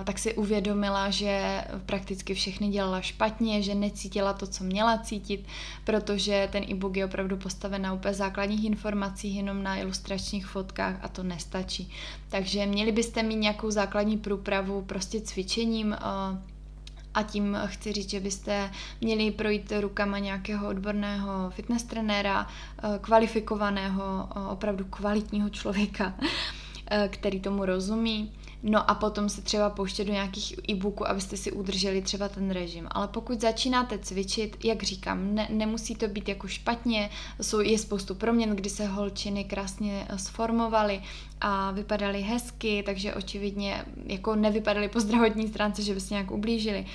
tak 0.04 0.18
si 0.18 0.34
uvědomila, 0.34 1.10
že 1.10 1.64
prakticky 1.86 2.34
všechny 2.34 2.68
dělala 2.68 3.00
špatně, 3.00 3.62
že 3.62 3.74
necítila 3.74 4.32
to, 4.32 4.46
co 4.46 4.64
měla 4.64 4.98
cítit, 4.98 5.46
protože 5.84 6.48
ten 6.52 6.64
e-book 6.70 6.96
je 6.96 7.04
opravdu 7.04 7.36
postaven 7.36 7.82
na 7.82 7.92
úplně 7.92 8.14
základních 8.14 8.64
informacích, 8.64 9.36
jenom 9.36 9.62
na 9.62 9.76
ilustračních 9.76 10.46
fotkách 10.46 10.96
a 11.02 11.08
to 11.08 11.22
nestačí. 11.22 11.90
Takže 12.28 12.66
měli 12.66 12.92
byste 12.92 13.22
mít 13.22 13.36
nějakou 13.36 13.70
základní 13.70 14.18
průpravu 14.18 14.82
prostě 14.82 15.20
cvičením, 15.20 15.92
eh, 15.92 15.98
a 17.14 17.22
tím 17.22 17.58
chci 17.66 17.92
říct, 17.92 18.10
že 18.10 18.20
byste 18.20 18.70
měli 19.00 19.30
projít 19.30 19.72
rukama 19.80 20.18
nějakého 20.18 20.68
odborného 20.68 21.50
fitness 21.50 21.82
trenéra, 21.82 22.46
eh, 22.46 22.98
kvalifikovaného, 23.00 24.28
opravdu 24.50 24.84
kvalitního 24.84 25.48
člověka, 25.50 26.14
který 27.10 27.40
tomu 27.40 27.64
rozumí 27.64 28.32
No 28.66 28.90
a 28.90 28.94
potom 28.94 29.28
se 29.28 29.42
třeba 29.42 29.70
pouštět 29.70 30.04
do 30.04 30.12
nějakých 30.12 30.54
e-booků, 30.70 31.08
abyste 31.08 31.36
si 31.36 31.52
udrželi 31.52 32.02
třeba 32.02 32.28
ten 32.28 32.50
režim. 32.50 32.88
Ale 32.90 33.08
pokud 33.08 33.40
začínáte 33.40 33.98
cvičit, 33.98 34.64
jak 34.64 34.82
říkám, 34.82 35.34
ne, 35.34 35.48
nemusí 35.50 35.94
to 35.94 36.08
být 36.08 36.28
jako 36.28 36.48
špatně, 36.48 37.10
jsou, 37.42 37.60
je 37.60 37.78
spoustu 37.78 38.14
proměn, 38.14 38.50
kdy 38.50 38.70
se 38.70 38.86
holčiny 38.86 39.44
krásně 39.44 40.06
eh, 40.08 40.18
sformovaly 40.18 41.02
a 41.40 41.70
vypadaly 41.70 42.22
hezky, 42.22 42.82
takže 42.86 43.14
očividně 43.14 43.84
jako 44.06 44.34
nevypadaly 44.34 44.88
po 44.88 45.00
zdravotní 45.00 45.48
stránce, 45.48 45.82
že 45.82 45.94
by 45.94 46.00
se 46.00 46.14
nějak 46.14 46.30
ublížili 46.30 46.86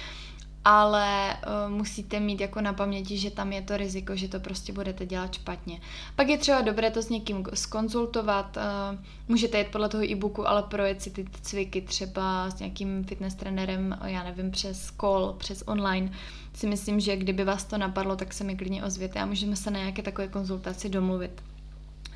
ale 0.66 1.38
uh, 1.38 1.72
musíte 1.72 2.20
mít 2.20 2.42
jako 2.42 2.62
na 2.62 2.74
paměti, 2.74 3.18
že 3.18 3.32
tam 3.32 3.54
je 3.54 3.62
to 3.62 3.78
riziko, 3.78 4.16
že 4.16 4.28
to 4.28 4.40
prostě 4.40 4.74
budete 4.74 5.06
dělat 5.06 5.34
špatně. 5.34 5.82
Pak 6.16 6.30
je 6.30 6.38
třeba 6.38 6.62
dobré 6.62 6.92
to 6.92 7.02
s 7.02 7.10
někým 7.10 7.46
skonzultovat, 7.54 8.58
uh, 8.58 9.00
můžete 9.28 9.58
jít 9.58 9.68
podle 9.68 9.90
toho 9.90 10.04
e-booku, 10.04 10.48
ale 10.48 10.64
projet 10.64 11.02
si 11.02 11.12
ty 11.12 11.26
cviky 11.42 11.82
třeba 11.82 12.50
s 12.50 12.60
nějakým 12.60 13.04
fitness 13.04 13.36
trenérem, 13.36 13.98
já 14.06 14.24
nevím, 14.24 14.52
přes 14.52 14.92
call, 15.02 15.36
přes 15.38 15.64
online. 15.68 16.12
Si 16.54 16.68
myslím, 16.68 17.00
že 17.00 17.18
kdyby 17.18 17.44
vás 17.44 17.64
to 17.64 17.78
napadlo, 17.78 18.16
tak 18.16 18.34
se 18.34 18.44
mi 18.44 18.56
klidně 18.56 18.84
ozvěte 18.84 19.20
a 19.20 19.26
můžeme 19.26 19.56
se 19.56 19.72
na 19.72 19.80
nějaké 19.80 20.02
takové 20.02 20.28
konzultaci 20.28 20.90
domluvit. 20.90 21.44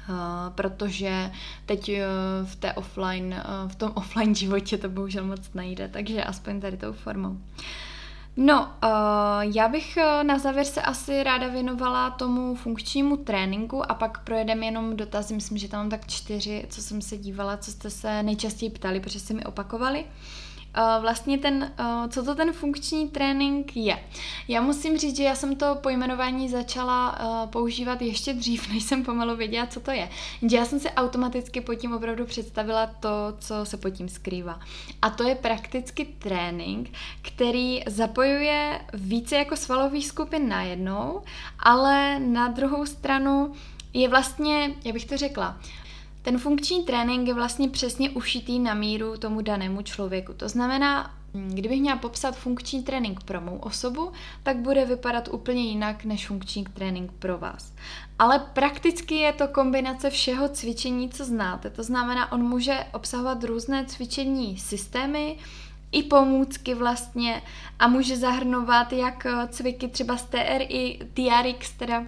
Uh, 0.10 0.16
protože 0.56 1.32
teď 1.66 1.90
uh, 1.90 1.96
v 2.48 2.56
té 2.56 2.74
offline, 2.74 3.44
uh, 3.64 3.72
v 3.72 3.76
tom 3.76 3.92
offline 3.96 4.36
životě 4.36 4.78
to 4.78 4.90
bohužel 4.90 5.26
moc 5.26 5.54
nejde, 5.54 5.88
takže 5.88 6.24
aspoň 6.24 6.62
tady 6.62 6.78
tou 6.78 6.94
formou. 6.94 7.30
Uh, 7.30 7.38
No, 8.38 8.74
uh, 8.84 9.56
já 9.56 9.68
bych 9.68 9.98
uh, 9.98 10.24
na 10.24 10.40
závěr 10.40 10.66
se 10.66 10.82
asi 10.82 11.24
ráda 11.24 11.48
věnovala 11.48 12.10
tomu 12.10 12.56
funkčnímu 12.56 13.18
tréninku 13.18 13.92
a 13.92 13.94
pak 13.94 14.24
projedeme 14.24 14.66
jenom 14.66 14.98
dotazy, 14.98 15.34
myslím, 15.34 15.58
že 15.58 15.68
tam 15.68 15.80
mám 15.80 15.90
tak 15.90 16.08
čtyři, 16.08 16.66
co 16.70 16.82
jsem 16.82 17.02
se 17.02 17.18
dívala, 17.18 17.58
co 17.58 17.72
jste 17.72 17.90
se 17.90 18.24
nejčastěji 18.24 18.70
ptali, 18.70 19.00
protože 19.00 19.20
se 19.20 19.34
mi 19.34 19.44
opakovali. 19.44 20.06
Vlastně 21.02 21.38
ten, 21.38 21.74
co 22.10 22.24
to 22.24 22.36
ten 22.36 22.54
funkční 22.54 23.10
trénink 23.10 23.76
je. 23.78 24.00
Já 24.48 24.62
musím 24.62 24.98
říct, 24.98 25.18
že 25.18 25.24
já 25.24 25.36
jsem 25.36 25.56
to 25.56 25.76
pojmenování 25.76 26.50
začala 26.50 27.20
používat 27.52 28.02
ještě 28.02 28.34
dřív, 28.34 28.70
než 28.74 28.84
jsem 28.84 29.04
pomalu 29.04 29.36
věděla, 29.36 29.68
co 29.68 29.80
to 29.80 29.92
je. 29.92 30.10
Že 30.42 30.58
já 30.58 30.66
jsem 30.66 30.80
si 30.80 30.90
automaticky 30.90 31.62
pod 31.62 31.76
tím 31.76 31.94
opravdu 31.94 32.26
představila 32.26 32.88
to, 32.88 33.10
co 33.40 33.66
se 33.66 33.78
pod 33.78 33.90
tím 33.90 34.10
skrývá. 34.10 34.60
A 35.02 35.10
to 35.10 35.24
je 35.24 35.36
prakticky 35.36 36.06
trénink, 36.06 36.90
který 37.22 37.84
zapojuje 37.88 38.82
více 38.94 39.36
jako 39.36 39.56
svalových 39.56 40.08
skupin 40.08 40.50
najednou, 40.50 41.22
ale 41.60 42.20
na 42.20 42.48
druhou 42.48 42.86
stranu 42.86 43.54
je 43.94 44.10
vlastně, 44.10 44.74
jak 44.86 44.94
bych 44.94 45.06
to 45.06 45.18
řekla, 45.18 45.60
ten 46.24 46.38
funkční 46.38 46.84
trénink 46.84 47.28
je 47.28 47.34
vlastně 47.34 47.70
přesně 47.70 48.10
ušitý 48.10 48.60
na 48.60 48.74
míru 48.74 49.18
tomu 49.18 49.42
danému 49.42 49.82
člověku. 49.82 50.34
To 50.34 50.50
znamená, 50.50 51.14
kdybych 51.34 51.82
měla 51.82 51.98
popsat 51.98 52.36
funkční 52.36 52.84
trénink 52.84 53.24
pro 53.24 53.42
mou 53.42 53.58
osobu, 53.58 54.12
tak 54.44 54.58
bude 54.58 54.86
vypadat 54.86 55.30
úplně 55.32 55.62
jinak 55.64 56.06
než 56.06 56.28
funkční 56.28 56.64
trénink 56.64 57.12
pro 57.20 57.38
vás. 57.38 57.74
Ale 58.20 58.40
prakticky 58.40 59.16
je 59.16 59.34
to 59.34 59.48
kombinace 59.48 60.10
všeho 60.10 60.50
cvičení, 60.50 61.10
co 61.10 61.26
znáte. 61.26 61.70
To 61.70 61.84
znamená, 61.84 62.32
on 62.32 62.44
může 62.44 62.86
obsahovat 62.94 63.44
různé 63.44 63.86
cvičení 63.86 64.58
systémy, 64.58 65.38
i 65.92 66.04
pomůcky 66.04 66.74
vlastně 66.74 67.42
a 67.80 67.88
může 67.88 68.18
zahrnovat 68.18 68.94
jak 68.94 69.28
cviky 69.50 69.88
třeba 69.88 70.18
z 70.18 70.26
TRI, 70.26 71.00
TRX, 71.14 71.72
teda 71.72 72.06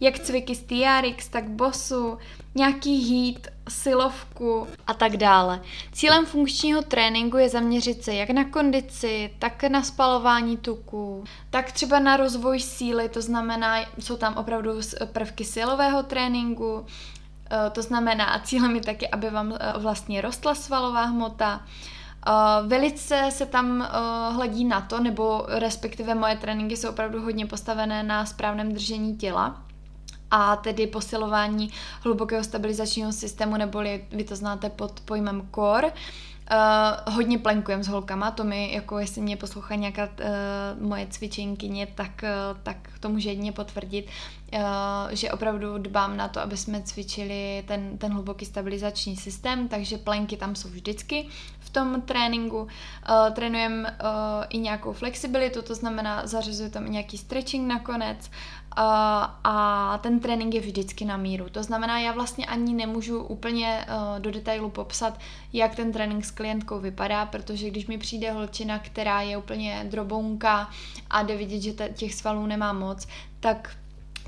jak 0.00 0.18
cviky 0.18 0.54
z 0.54 0.62
TRX, 0.62 1.28
tak 1.28 1.50
bosu, 1.50 2.18
nějaký 2.54 3.24
heat, 3.32 3.53
silovku 3.68 4.66
a 4.86 4.94
tak 4.94 5.16
dále. 5.16 5.60
Cílem 5.92 6.26
funkčního 6.26 6.82
tréninku 6.82 7.36
je 7.36 7.48
zaměřit 7.48 8.04
se 8.04 8.14
jak 8.14 8.30
na 8.30 8.44
kondici, 8.44 9.34
tak 9.38 9.62
na 9.64 9.82
spalování 9.82 10.56
tuku, 10.56 11.24
tak 11.50 11.72
třeba 11.72 11.98
na 11.98 12.16
rozvoj 12.16 12.60
síly, 12.60 13.08
to 13.08 13.22
znamená, 13.22 13.78
jsou 13.98 14.16
tam 14.16 14.36
opravdu 14.36 14.70
prvky 15.12 15.44
silového 15.44 16.02
tréninku, 16.02 16.86
eh, 17.50 17.70
to 17.70 17.82
znamená, 17.82 18.24
a 18.24 18.38
cílem 18.38 18.74
je 18.74 18.82
taky, 18.82 19.08
aby 19.08 19.30
vám 19.30 19.52
eh, 19.60 19.72
vlastně 19.78 20.20
rostla 20.20 20.54
svalová 20.54 21.04
hmota, 21.04 21.60
Uh, 22.28 22.68
velice 22.68 23.28
se 23.30 23.46
tam 23.46 23.88
hledí 24.32 24.64
na 24.64 24.80
to, 24.80 25.00
nebo 25.00 25.44
respektive 25.48 26.14
moje 26.14 26.36
tréninky 26.36 26.76
jsou 26.76 26.88
opravdu 26.88 27.22
hodně 27.22 27.46
postavené 27.46 28.02
na 28.02 28.26
správném 28.26 28.72
držení 28.72 29.16
těla 29.16 29.63
a 30.36 30.56
tedy 30.56 30.86
posilování 30.86 31.70
hlubokého 32.00 32.44
stabilizačního 32.44 33.12
systému, 33.12 33.56
neboli 33.56 34.04
vy 34.10 34.24
to 34.24 34.36
znáte 34.36 34.70
pod 34.70 35.00
pojmem 35.00 35.48
core. 35.54 35.92
Uh, 36.50 37.14
hodně 37.14 37.38
plenkujem 37.38 37.82
s 37.82 37.88
holkama, 37.88 38.30
to 38.30 38.44
mi, 38.44 38.72
jako 38.72 38.98
jestli 38.98 39.22
mě 39.22 39.36
poslouchá 39.36 39.74
nějaká 39.74 40.04
uh, 40.04 40.86
moje 40.88 41.06
cvičenkyně, 41.10 41.86
tak, 41.86 42.10
uh, 42.22 42.60
tak 42.62 42.76
to 43.00 43.08
může 43.08 43.28
jedně 43.28 43.52
potvrdit, 43.52 44.06
uh, 44.52 44.60
že 45.10 45.32
opravdu 45.32 45.78
dbám 45.78 46.16
na 46.16 46.28
to, 46.28 46.40
aby 46.40 46.56
jsme 46.56 46.82
cvičili 46.82 47.64
ten, 47.66 47.98
ten 47.98 48.12
hluboký 48.12 48.44
stabilizační 48.44 49.16
systém, 49.16 49.68
takže 49.68 49.98
plenky 49.98 50.36
tam 50.36 50.54
jsou 50.54 50.68
vždycky 50.68 51.28
v 51.60 51.70
tom 51.70 52.00
tréninku. 52.00 52.58
Uh, 52.58 52.68
trénujeme 53.32 53.90
uh, 53.90 54.44
i 54.48 54.58
nějakou 54.58 54.92
flexibilitu, 54.92 55.62
to 55.62 55.74
znamená 55.74 56.26
zařazuju 56.26 56.70
tam 56.70 56.92
nějaký 56.92 57.18
stretching 57.18 57.68
nakonec 57.68 58.30
a 58.76 59.98
ten 60.02 60.20
trénink 60.20 60.54
je 60.54 60.60
vždycky 60.60 61.04
na 61.04 61.16
míru. 61.16 61.48
To 61.50 61.62
znamená, 61.62 62.00
já 62.00 62.12
vlastně 62.12 62.46
ani 62.46 62.74
nemůžu 62.74 63.22
úplně 63.22 63.86
uh, 63.88 64.20
do 64.20 64.30
detailu 64.30 64.70
popsat, 64.70 65.20
jak 65.52 65.74
ten 65.74 65.92
trénink 65.92 66.24
s 66.24 66.30
klientkou 66.30 66.80
vypadá, 66.80 67.26
protože 67.26 67.70
když 67.70 67.86
mi 67.86 67.98
přijde 67.98 68.32
holčina, 68.32 68.78
která 68.78 69.20
je 69.20 69.36
úplně 69.36 69.86
drobounka 69.90 70.70
a 71.10 71.22
jde 71.22 71.36
vidět, 71.36 71.60
že 71.60 71.72
těch 71.94 72.14
svalů 72.14 72.46
nemá 72.46 72.72
moc, 72.72 73.08
tak 73.40 73.76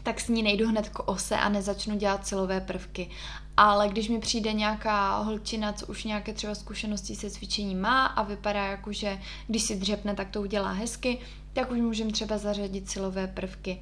tak 0.06 0.20
s 0.20 0.28
ní 0.28 0.42
nejdu 0.42 0.68
hned 0.68 0.88
k 0.88 1.08
ose 1.08 1.36
a 1.36 1.48
nezačnu 1.48 1.96
dělat 1.96 2.26
silové 2.26 2.60
prvky. 2.60 3.10
Ale 3.56 3.88
když 3.88 4.08
mi 4.08 4.18
přijde 4.18 4.52
nějaká 4.52 5.18
holčina, 5.18 5.72
co 5.72 5.86
už 5.86 6.04
nějaké 6.04 6.32
třeba 6.32 6.54
zkušenosti 6.54 7.16
se 7.16 7.30
cvičením 7.30 7.80
má 7.80 8.06
a 8.06 8.22
vypadá 8.22 8.66
jako, 8.66 8.92
že 8.92 9.18
když 9.46 9.62
si 9.62 9.76
dřepne, 9.76 10.14
tak 10.14 10.30
to 10.30 10.40
udělá 10.40 10.72
hezky, 10.72 11.18
tak 11.52 11.70
už 11.70 11.78
můžeme 11.78 12.12
třeba 12.12 12.38
zařadit 12.38 12.90
silové 12.90 13.26
prvky. 13.26 13.80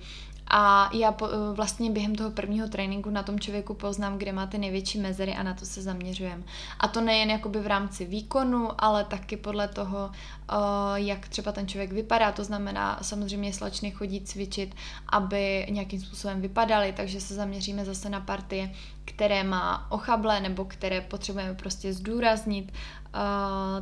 A 0.48 0.90
já 0.92 1.12
po, 1.12 1.28
eh, 1.28 1.54
vlastně 1.54 1.90
během 1.90 2.14
toho 2.14 2.30
prvního 2.30 2.68
tréninku 2.68 3.10
na 3.10 3.22
tom 3.22 3.40
člověku 3.40 3.74
poznám, 3.74 4.18
kde 4.18 4.32
má 4.32 4.46
ty 4.46 4.58
největší 4.58 5.00
mezery 5.00 5.34
a 5.34 5.42
na 5.42 5.54
to 5.54 5.66
se 5.66 5.82
zaměřujem. 5.82 6.44
A 6.80 6.88
to 6.88 7.00
nejen 7.00 7.30
jakoby 7.30 7.60
v 7.60 7.66
rámci 7.66 8.04
výkonu, 8.04 8.70
ale 8.78 9.04
taky 9.04 9.36
podle 9.36 9.68
toho, 9.68 10.10
eh, 10.12 10.54
jak 10.94 11.28
třeba 11.28 11.52
ten 11.52 11.68
člověk 11.68 11.92
vypadá. 11.92 12.32
To 12.32 12.44
znamená, 12.44 12.98
samozřejmě 13.02 13.52
slečny 13.52 13.90
chodí 13.90 14.20
cvičit, 14.20 14.74
aby 15.08 15.66
nějakým 15.70 16.00
způsobem 16.00 16.40
vypadaly, 16.40 16.92
takže 16.96 17.20
se 17.20 17.34
zaměříme 17.34 17.84
zase 17.84 18.08
na 18.08 18.20
partie, 18.20 18.70
které 19.04 19.44
má 19.44 19.86
ochable 19.90 20.40
nebo 20.40 20.64
které 20.64 21.00
potřebujeme 21.00 21.54
prostě 21.54 21.92
zdůraznit. 21.92 22.72
Eh, 23.14 23.18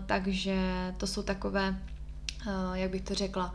takže 0.06 0.56
to 0.96 1.06
jsou 1.06 1.22
takové 1.22 1.76
jak 2.74 2.90
bych 2.90 3.02
to 3.02 3.14
řekla, 3.14 3.54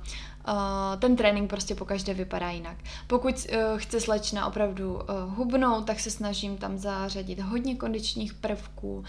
Uh, 0.49 0.99
ten 0.99 1.15
trénink 1.15 1.49
prostě 1.49 1.75
po 1.75 1.85
každé 1.85 2.13
vypadá 2.13 2.49
jinak. 2.49 2.77
Pokud 3.07 3.35
uh, 3.35 3.79
chce 3.79 4.01
slečna 4.01 4.47
opravdu 4.47 4.99
hubnout, 5.27 5.85
tak 5.85 5.99
se 5.99 6.11
snažím 6.11 6.57
tam 6.57 6.77
zařadit 6.77 7.39
hodně 7.39 7.75
kondičních 7.75 8.33
prvků, 8.33 9.03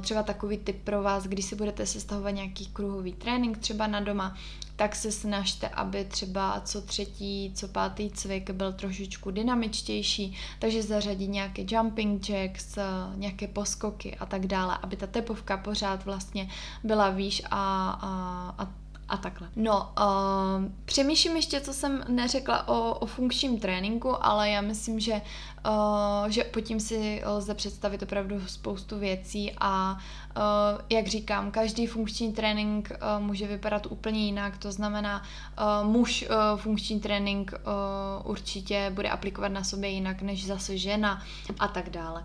třeba 0.00 0.22
takový 0.22 0.58
tip 0.58 0.84
pro 0.84 1.02
vás, 1.02 1.24
když 1.24 1.44
si 1.44 1.56
budete 1.56 1.86
sestavovat 1.86 2.34
nějaký 2.34 2.66
kruhový 2.66 3.12
trénink 3.12 3.58
třeba 3.58 3.86
na 3.86 4.00
doma, 4.00 4.36
tak 4.76 4.96
se 4.96 5.12
snažte, 5.12 5.68
aby 5.68 6.04
třeba 6.04 6.60
co 6.64 6.82
třetí, 6.82 7.52
co 7.54 7.68
pátý 7.68 8.10
cvik 8.10 8.50
byl 8.50 8.72
trošičku 8.72 9.30
dynamičtější, 9.30 10.36
takže 10.58 10.82
zařadit 10.82 11.28
nějaké 11.28 11.64
jumping 11.68 12.28
jacks, 12.28 12.78
nějaké 13.14 13.48
poskoky 13.48 14.16
a 14.16 14.26
tak 14.26 14.46
dále, 14.46 14.78
aby 14.82 14.96
ta 14.96 15.06
tepovka 15.06 15.56
pořád 15.56 16.04
vlastně 16.04 16.48
byla 16.84 17.10
výš 17.10 17.42
a, 17.50 17.90
a, 17.90 18.54
a 18.64 18.81
a 19.12 19.16
takhle. 19.16 19.48
No, 19.56 19.92
uh, 19.98 20.72
přemýšlím 20.84 21.36
ještě, 21.36 21.60
co 21.60 21.72
jsem 21.72 22.04
neřekla 22.08 22.68
o, 22.68 22.94
o 22.94 23.06
funkčním 23.06 23.60
tréninku, 23.60 24.24
ale 24.24 24.50
já 24.50 24.60
myslím, 24.60 25.00
že, 25.00 25.12
uh, 25.12 26.28
že 26.28 26.44
pod 26.44 26.60
tím 26.60 26.80
si 26.80 27.22
lze 27.24 27.54
představit 27.54 28.02
opravdu 28.02 28.46
spoustu 28.46 28.98
věcí 28.98 29.52
a 29.60 29.92
uh, 29.92 30.80
jak 30.90 31.06
říkám, 31.06 31.50
každý 31.50 31.86
funkční 31.86 32.32
trénink 32.32 32.92
uh, 32.92 33.22
může 33.22 33.46
vypadat 33.46 33.86
úplně 33.90 34.26
jinak, 34.26 34.58
to 34.58 34.72
znamená, 34.72 35.22
uh, 35.22 35.90
muž 35.90 36.24
uh, 36.30 36.60
funkční 36.60 37.00
trénink 37.00 37.52
uh, 37.52 38.30
určitě 38.30 38.90
bude 38.94 39.10
aplikovat 39.10 39.52
na 39.52 39.64
sobě 39.64 39.90
jinak 39.90 40.22
než 40.22 40.46
zase 40.46 40.78
žena 40.78 41.22
a 41.58 41.68
tak 41.68 41.90
dále. 41.90 42.24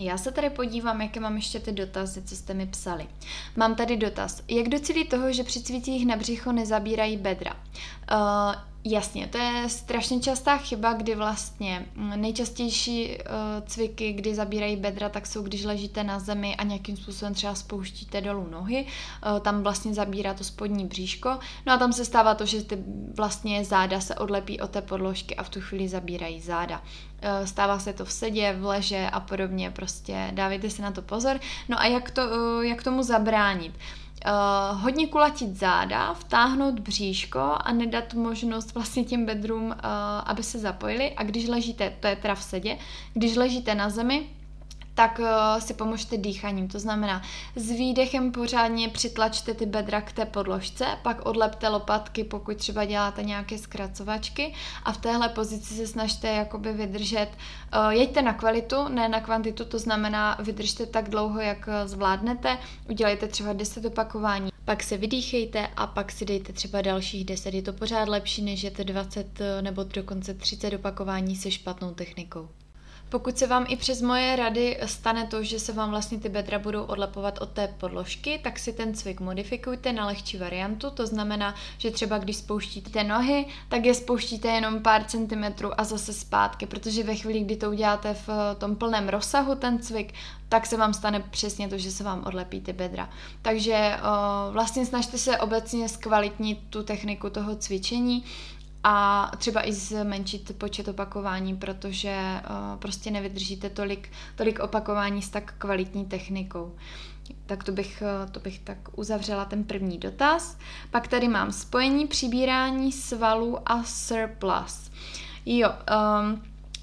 Já 0.00 0.18
se 0.18 0.32
tady 0.32 0.50
podívám, 0.50 1.00
jaké 1.00 1.20
mám 1.20 1.36
ještě 1.36 1.60
ty 1.60 1.72
dotazy, 1.72 2.22
co 2.22 2.36
jste 2.36 2.54
mi 2.54 2.66
psali. 2.66 3.06
Mám 3.56 3.74
tady 3.74 3.96
dotaz. 3.96 4.42
Jak 4.48 4.68
docílit 4.68 5.04
toho, 5.04 5.32
že 5.32 5.44
při 5.44 5.62
cvicích 5.62 6.06
na 6.06 6.16
břicho 6.16 6.52
nezabírají 6.52 7.16
bedra? 7.16 7.54
Uh, 7.54 8.54
Jasně, 8.84 9.26
to 9.26 9.38
je 9.38 9.68
strašně 9.68 10.20
častá 10.20 10.56
chyba, 10.56 10.92
kdy 10.92 11.14
vlastně 11.14 11.86
mm, 11.94 12.20
nejčastější 12.20 13.08
uh, 13.08 13.14
cviky, 13.66 14.12
kdy 14.12 14.34
zabírají 14.34 14.76
bedra, 14.76 15.08
tak 15.08 15.26
jsou, 15.26 15.42
když 15.42 15.64
ležíte 15.64 16.04
na 16.04 16.18
zemi 16.18 16.56
a 16.56 16.64
nějakým 16.64 16.96
způsobem 16.96 17.34
třeba 17.34 17.54
spouštíte 17.54 18.20
dolů 18.20 18.48
nohy, 18.50 18.86
uh, 18.86 19.38
tam 19.38 19.62
vlastně 19.62 19.94
zabírá 19.94 20.34
to 20.34 20.44
spodní 20.44 20.86
bříško, 20.86 21.38
no 21.66 21.72
a 21.72 21.76
tam 21.78 21.92
se 21.92 22.04
stává 22.04 22.34
to, 22.34 22.46
že 22.46 22.62
ty 22.62 22.78
vlastně 23.16 23.64
záda 23.64 24.00
se 24.00 24.14
odlepí 24.14 24.60
od 24.60 24.70
té 24.70 24.82
podložky 24.82 25.36
a 25.36 25.42
v 25.42 25.48
tu 25.48 25.60
chvíli 25.60 25.88
zabírají 25.88 26.40
záda. 26.40 26.78
Uh, 26.80 27.46
stává 27.46 27.78
se 27.78 27.92
to 27.92 28.04
v 28.04 28.12
sedě, 28.12 28.52
v 28.52 28.64
leže 28.64 29.10
a 29.12 29.20
podobně, 29.20 29.70
prostě 29.70 30.30
dávejte 30.34 30.70
si 30.70 30.82
na 30.82 30.90
to 30.90 31.02
pozor. 31.02 31.40
No 31.68 31.80
a 31.80 31.86
jak, 31.86 32.10
to, 32.10 32.62
jak 32.62 32.82
tomu 32.82 33.02
zabránit? 33.02 33.74
Hodně 34.72 35.06
kulatit 35.06 35.56
záda, 35.56 36.14
vtáhnout 36.14 36.80
bříško 36.80 37.56
a 37.60 37.72
nedat 37.72 38.14
možnost 38.14 38.74
vlastně 38.74 39.04
těm 39.04 39.26
bedrům, 39.26 39.66
uh, 39.66 39.74
aby 40.24 40.42
se 40.42 40.58
zapojili. 40.58 41.12
A 41.16 41.22
když 41.22 41.48
ležíte, 41.48 41.92
to 42.00 42.06
je 42.06 42.16
teda 42.16 42.34
v 42.34 42.42
sedě, 42.42 42.78
když 43.14 43.36
ležíte 43.36 43.74
na 43.74 43.90
zemi, 43.90 44.26
tak 44.98 45.18
uh, 45.18 45.60
si 45.60 45.74
pomožte 45.74 46.16
dýchaním. 46.16 46.68
To 46.68 46.78
znamená, 46.78 47.22
s 47.56 47.70
výdechem 47.70 48.32
pořádně 48.32 48.88
přitlačte 48.88 49.54
ty 49.54 49.66
bedra 49.66 50.00
k 50.00 50.12
té 50.12 50.26
podložce, 50.26 50.86
pak 51.02 51.26
odlepte 51.26 51.68
lopatky, 51.68 52.24
pokud 52.24 52.56
třeba 52.56 52.84
děláte 52.84 53.22
nějaké 53.22 53.58
zkracovačky 53.58 54.54
a 54.82 54.92
v 54.92 54.96
téhle 54.96 55.28
pozici 55.28 55.74
se 55.74 55.86
snažte 55.86 56.28
jakoby 56.28 56.72
vydržet. 56.72 57.28
Uh, 57.30 57.88
jeďte 57.88 58.22
na 58.22 58.32
kvalitu, 58.32 58.88
ne 58.88 59.08
na 59.08 59.20
kvantitu, 59.20 59.64
to 59.64 59.78
znamená 59.78 60.36
vydržte 60.40 60.86
tak 60.86 61.08
dlouho, 61.08 61.40
jak 61.40 61.68
zvládnete. 61.84 62.58
Udělejte 62.88 63.28
třeba 63.28 63.52
10 63.52 63.84
opakování 63.84 64.50
pak 64.64 64.82
se 64.82 64.96
vydýchejte 64.96 65.66
a 65.76 65.86
pak 65.86 66.12
si 66.12 66.24
dejte 66.24 66.52
třeba 66.52 66.82
dalších 66.82 67.24
10. 67.24 67.54
Je 67.54 67.62
to 67.62 67.72
pořád 67.72 68.08
lepší, 68.08 68.42
než 68.42 68.62
je 68.62 68.70
to 68.70 68.84
20 68.84 69.38
nebo 69.60 69.84
dokonce 69.84 70.34
30 70.34 70.74
opakování 70.74 71.36
se 71.36 71.50
špatnou 71.50 71.94
technikou. 71.94 72.48
Pokud 73.08 73.38
se 73.38 73.46
vám 73.46 73.66
i 73.68 73.76
přes 73.76 74.02
moje 74.02 74.36
rady 74.36 74.78
stane 74.86 75.26
to, 75.26 75.42
že 75.42 75.58
se 75.58 75.72
vám 75.72 75.90
vlastně 75.90 76.18
ty 76.18 76.28
bedra 76.28 76.58
budou 76.58 76.82
odlepovat 76.82 77.38
od 77.38 77.48
té 77.48 77.68
podložky, 77.68 78.40
tak 78.44 78.58
si 78.58 78.72
ten 78.72 78.94
cvik 78.94 79.20
modifikujte 79.20 79.92
na 79.92 80.06
lehčí 80.06 80.38
variantu. 80.38 80.90
To 80.90 81.06
znamená, 81.06 81.54
že 81.78 81.90
třeba 81.90 82.18
když 82.18 82.36
spouštíte 82.36 83.04
nohy, 83.04 83.46
tak 83.68 83.84
je 83.84 83.94
spouštíte 83.94 84.48
jenom 84.48 84.82
pár 84.82 85.04
centimetrů 85.04 85.80
a 85.80 85.84
zase 85.84 86.12
zpátky, 86.12 86.66
protože 86.66 87.02
ve 87.02 87.14
chvíli, 87.14 87.40
kdy 87.40 87.56
to 87.56 87.70
uděláte 87.70 88.14
v 88.14 88.28
tom 88.58 88.76
plném 88.76 89.08
rozsahu, 89.08 89.54
ten 89.54 89.78
cvik, 89.78 90.14
tak 90.48 90.66
se 90.66 90.76
vám 90.76 90.94
stane 90.94 91.20
přesně 91.20 91.68
to, 91.68 91.78
že 91.78 91.90
se 91.90 92.04
vám 92.04 92.24
odlepí 92.26 92.60
ty 92.60 92.72
bedra. 92.72 93.10
Takže 93.42 93.96
uh, 93.96 94.52
vlastně 94.52 94.86
snažte 94.86 95.18
se 95.18 95.38
obecně 95.38 95.88
zkvalitnit 95.88 96.58
tu 96.70 96.82
techniku 96.82 97.30
toho 97.30 97.56
cvičení 97.56 98.24
a 98.90 99.30
třeba 99.36 99.68
i 99.68 99.72
zmenšit 99.72 100.58
počet 100.58 100.88
opakování, 100.88 101.56
protože 101.56 102.40
uh, 102.50 102.78
prostě 102.78 103.10
nevydržíte 103.10 103.70
tolik, 103.70 104.10
tolik 104.36 104.60
opakování 104.60 105.22
s 105.22 105.28
tak 105.28 105.54
kvalitní 105.58 106.04
technikou. 106.04 106.76
Tak 107.46 107.64
to 107.64 107.72
bych, 107.72 108.02
uh, 108.02 108.30
to 108.30 108.40
bych 108.40 108.58
tak 108.58 108.78
uzavřela 108.98 109.44
ten 109.44 109.64
první 109.64 109.98
dotaz. 109.98 110.58
Pak 110.90 111.08
tady 111.08 111.28
mám 111.28 111.52
spojení 111.52 112.06
přibírání 112.06 112.92
svalů 112.92 113.58
a 113.66 113.84
surplus. 113.84 114.90
Jo, 115.46 115.68
um, 115.70 116.42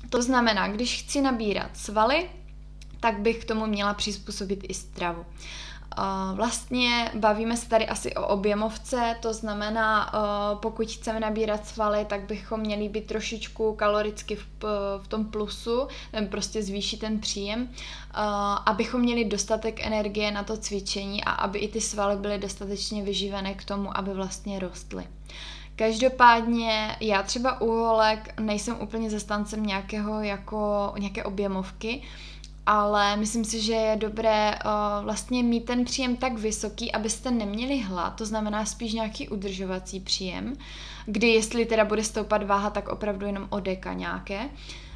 to 0.10 0.22
znamená, 0.22 0.68
když 0.68 1.04
chci 1.04 1.22
nabírat 1.22 1.78
svaly, 1.78 2.30
tak 3.00 3.20
bych 3.20 3.38
k 3.38 3.48
tomu 3.48 3.66
měla 3.66 3.94
přizpůsobit 3.94 4.66
i 4.70 4.74
stravu. 4.74 5.26
Vlastně 6.34 7.12
bavíme 7.14 7.58
se 7.58 7.70
tady 7.70 7.88
asi 7.88 8.16
o 8.16 8.28
objemovce, 8.28 9.16
to 9.22 9.34
znamená, 9.34 10.12
pokud 10.62 10.92
chceme 10.92 11.20
nabírat 11.20 11.68
svaly, 11.68 12.06
tak 12.06 12.22
bychom 12.22 12.60
měli 12.60 12.90
být 12.90 13.08
trošičku 13.08 13.76
kaloricky 13.76 14.36
v, 14.36 15.08
tom 15.08 15.26
plusu, 15.26 15.88
prostě 16.30 16.64
zvýšit 16.64 17.00
ten 17.00 17.20
příjem, 17.20 17.70
abychom 18.66 19.02
měli 19.02 19.26
dostatek 19.26 19.86
energie 19.86 20.32
na 20.32 20.44
to 20.44 20.58
cvičení 20.58 21.24
a 21.24 21.32
aby 21.32 21.60
i 21.60 21.68
ty 21.68 21.82
svaly 21.82 22.16
byly 22.16 22.38
dostatečně 22.38 23.04
vyživené 23.04 23.54
k 23.54 23.66
tomu, 23.66 23.98
aby 23.98 24.14
vlastně 24.14 24.60
rostly. 24.60 25.08
Každopádně 25.76 26.96
já 27.00 27.24
třeba 27.24 27.62
u 27.62 27.72
holek 27.72 28.40
nejsem 28.40 28.76
úplně 28.82 29.10
zastancem 29.10 29.66
nějakého 29.66 30.22
jako 30.22 30.94
nějaké 30.98 31.24
objemovky, 31.24 32.02
ale 32.66 33.18
myslím 33.18 33.46
si, 33.46 33.62
že 33.62 33.74
je 33.74 33.96
dobré 33.96 34.56
uh, 34.66 35.06
vlastně 35.06 35.44
mít 35.44 35.66
ten 35.66 35.86
příjem 35.86 36.16
tak 36.16 36.38
vysoký, 36.38 36.92
abyste 36.92 37.32
neměli 37.32 37.82
hlad, 37.82 38.16
to 38.16 38.26
znamená 38.26 38.66
spíš 38.66 38.94
nějaký 38.94 39.30
udržovací 39.30 40.00
příjem, 40.00 40.54
kdy 41.06 41.28
jestli 41.28 41.66
teda 41.66 41.86
bude 41.86 42.04
stoupat 42.04 42.44
váha, 42.44 42.70
tak 42.70 42.88
opravdu 42.88 43.26
jenom 43.26 43.48
o 43.50 43.60
deka 43.60 43.94
nějaké. 43.94 44.50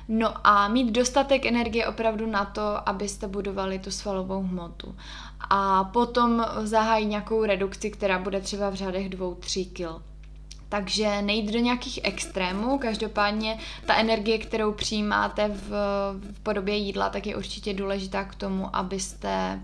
No 0.07 0.47
a 0.47 0.67
mít 0.67 0.91
dostatek 0.91 1.45
energie 1.45 1.87
opravdu 1.87 2.25
na 2.25 2.45
to, 2.45 2.89
abyste 2.89 3.27
budovali 3.27 3.79
tu 3.79 3.91
svalovou 3.91 4.41
hmotu. 4.41 4.95
A 5.49 5.83
potom 5.83 6.45
zahájit 6.63 7.09
nějakou 7.09 7.45
redukci, 7.45 7.91
která 7.91 8.19
bude 8.19 8.41
třeba 8.41 8.69
v 8.69 8.73
řádech 8.73 9.09
2-3 9.09 9.69
kg. 9.73 10.08
Takže 10.69 11.21
nejít 11.21 11.51
do 11.51 11.59
nějakých 11.59 11.99
extrémů, 12.03 12.77
každopádně 12.77 13.57
ta 13.85 13.95
energie, 13.95 14.37
kterou 14.37 14.71
přijímáte 14.73 15.47
v, 15.47 15.69
v 16.31 16.39
podobě 16.43 16.75
jídla, 16.75 17.09
tak 17.09 17.27
je 17.27 17.35
určitě 17.35 17.73
důležitá 17.73 18.23
k 18.23 18.35
tomu, 18.35 18.75
abyste 18.75 19.59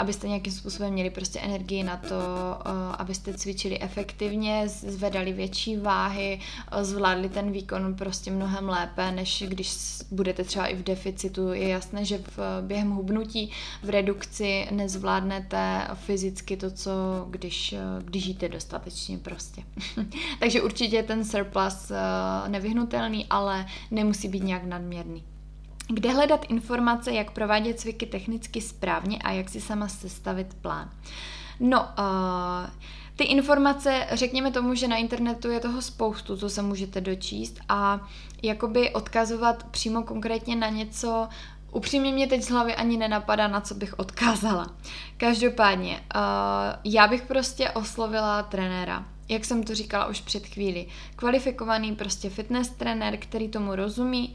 abyste 0.00 0.28
nějakým 0.28 0.52
způsobem 0.52 0.92
měli 0.92 1.10
prostě 1.10 1.40
energii 1.40 1.82
na 1.82 1.96
to, 1.96 2.14
eh, 2.14 2.96
abyste 2.98 3.34
cvičili 3.34 3.80
efektivně, 3.80 4.68
zvedali 4.68 5.32
větší 5.32 5.76
váhy, 5.76 6.40
eh, 6.72 6.84
zvládli 6.84 7.28
ten 7.28 7.52
výkon 7.52 7.94
prostě 7.94 8.30
mnohem 8.30 8.68
lépe, 8.68 9.12
než 9.12 9.44
když 9.48 9.76
budete 10.10 10.44
třeba 10.44 10.66
i 10.66 10.76
v 10.76 10.82
deficitu. 10.82 11.52
Je 11.52 11.68
jasné, 11.68 12.04
že 12.04 12.18
v 12.18 12.38
během 12.62 12.90
hubnutí 12.90 13.50
v 13.82 13.90
redukci 13.90 14.66
nezvládnete 14.70 15.88
fyzicky 15.94 16.56
to, 16.56 16.70
co 16.70 16.90
když, 17.30 17.72
eh, 17.72 17.78
když 18.04 18.26
jíte 18.26 18.48
dostatečně 18.48 19.18
prostě. 19.18 19.62
Takže 20.38 20.62
určitě 20.62 21.02
ten 21.02 21.24
surplus 21.24 21.92
nevyhnutelný, 22.48 23.26
ale 23.30 23.66
nemusí 23.90 24.28
být 24.28 24.42
nějak 24.42 24.64
nadměrný. 24.64 25.24
Kde 25.92 26.12
hledat 26.12 26.46
informace, 26.48 27.12
jak 27.12 27.30
provádět 27.30 27.80
cviky 27.80 28.06
technicky 28.06 28.60
správně 28.60 29.18
a 29.18 29.30
jak 29.30 29.48
si 29.48 29.60
sama 29.60 29.88
sestavit 29.88 30.54
plán? 30.54 30.90
No, 31.60 31.80
uh, 31.80 32.70
ty 33.16 33.24
informace, 33.24 34.06
řekněme 34.12 34.50
tomu, 34.50 34.74
že 34.74 34.88
na 34.88 34.96
internetu 34.96 35.50
je 35.50 35.60
toho 35.60 35.82
spoustu, 35.82 36.36
co 36.36 36.50
se 36.50 36.62
můžete 36.62 37.00
dočíst 37.00 37.60
a 37.68 38.08
jakoby 38.42 38.90
odkazovat 38.90 39.64
přímo 39.64 40.02
konkrétně 40.02 40.56
na 40.56 40.68
něco, 40.68 41.28
Upřímně 41.72 42.12
mě 42.12 42.26
teď 42.26 42.42
z 42.42 42.50
hlavy 42.50 42.74
ani 42.74 42.96
nenapadá, 42.96 43.48
na 43.48 43.60
co 43.60 43.74
bych 43.74 43.98
odkázala. 43.98 44.66
Každopádně, 45.16 45.92
uh, 46.14 46.20
já 46.84 47.06
bych 47.06 47.22
prostě 47.22 47.70
oslovila 47.70 48.42
trenéra. 48.42 49.06
Jak 49.28 49.44
jsem 49.44 49.62
to 49.62 49.74
říkala 49.74 50.06
už 50.06 50.20
před 50.20 50.46
chvíli. 50.46 50.86
Kvalifikovaný 51.16 51.96
prostě 51.96 52.30
fitness 52.30 52.68
trenér, 52.68 53.16
který 53.16 53.48
tomu 53.48 53.74
rozumí, 53.74 54.34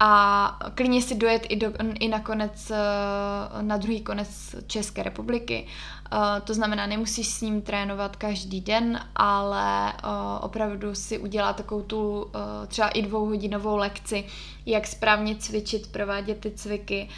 a 0.00 0.58
klidně 0.74 1.02
si 1.02 1.14
dojet 1.14 1.46
i, 1.48 1.56
do, 1.56 1.72
i 2.00 2.08
na 2.08 2.20
konec, 2.20 2.70
eh, 2.70 3.62
na 3.62 3.76
druhý 3.76 4.00
konec 4.00 4.54
České 4.66 5.02
republiky. 5.02 5.66
Eh, 6.12 6.40
to 6.40 6.54
znamená, 6.54 6.86
nemusíš 6.86 7.28
s 7.28 7.40
ním 7.40 7.62
trénovat 7.62 8.16
každý 8.16 8.60
den, 8.60 9.00
ale 9.16 9.92
eh, 9.92 9.98
opravdu 10.40 10.94
si 10.94 11.18
udělá 11.18 11.52
takovou 11.52 11.82
tu 11.82 12.30
třeba 12.66 12.88
i 12.88 13.02
dvouhodinovou 13.02 13.76
lekci, 13.76 14.24
jak 14.66 14.86
správně 14.86 15.34
cvičit, 15.34 15.92
provádět 15.92 16.40
ty 16.40 16.50
cviky 16.50 17.08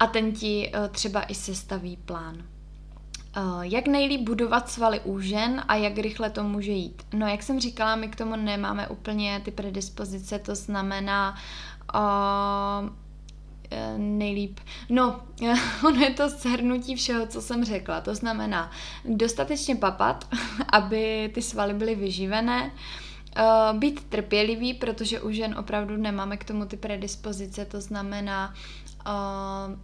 a 0.00 0.06
ten 0.06 0.32
ti 0.32 0.72
třeba 0.90 1.22
i 1.22 1.34
sestaví 1.34 1.96
plán. 1.96 2.36
Jak 3.62 3.86
nejlíp 3.86 4.20
budovat 4.20 4.70
svaly 4.70 5.00
u 5.00 5.20
žen 5.20 5.62
a 5.68 5.74
jak 5.74 5.98
rychle 5.98 6.30
to 6.30 6.42
může 6.42 6.72
jít? 6.72 7.02
No, 7.12 7.26
jak 7.26 7.42
jsem 7.42 7.60
říkala, 7.60 7.96
my 7.96 8.08
k 8.08 8.16
tomu 8.16 8.36
nemáme 8.36 8.88
úplně 8.88 9.40
ty 9.44 9.50
predispozice, 9.50 10.38
to 10.38 10.54
znamená, 10.54 11.36
a 11.94 12.88
e, 13.70 13.98
nejlíp. 13.98 14.60
No, 14.88 15.20
ono 15.86 16.00
je 16.00 16.10
to 16.10 16.28
shrnutí 16.28 16.94
všeho, 16.96 17.26
co 17.26 17.42
jsem 17.42 17.64
řekla. 17.64 18.00
To 18.00 18.14
znamená 18.14 18.70
dostatečně 19.04 19.76
papat, 19.76 20.28
aby 20.72 21.30
ty 21.34 21.42
svaly 21.42 21.74
byly 21.74 21.94
vyživené, 21.94 22.72
e, 23.36 23.78
být 23.78 24.04
trpělivý, 24.04 24.74
protože 24.74 25.20
u 25.20 25.30
žen 25.30 25.54
opravdu 25.58 25.96
nemáme 25.96 26.36
k 26.36 26.44
tomu 26.44 26.64
ty 26.66 26.76
predispozice, 26.76 27.64
to 27.64 27.80
znamená 27.80 28.54
uh, 29.06 29.74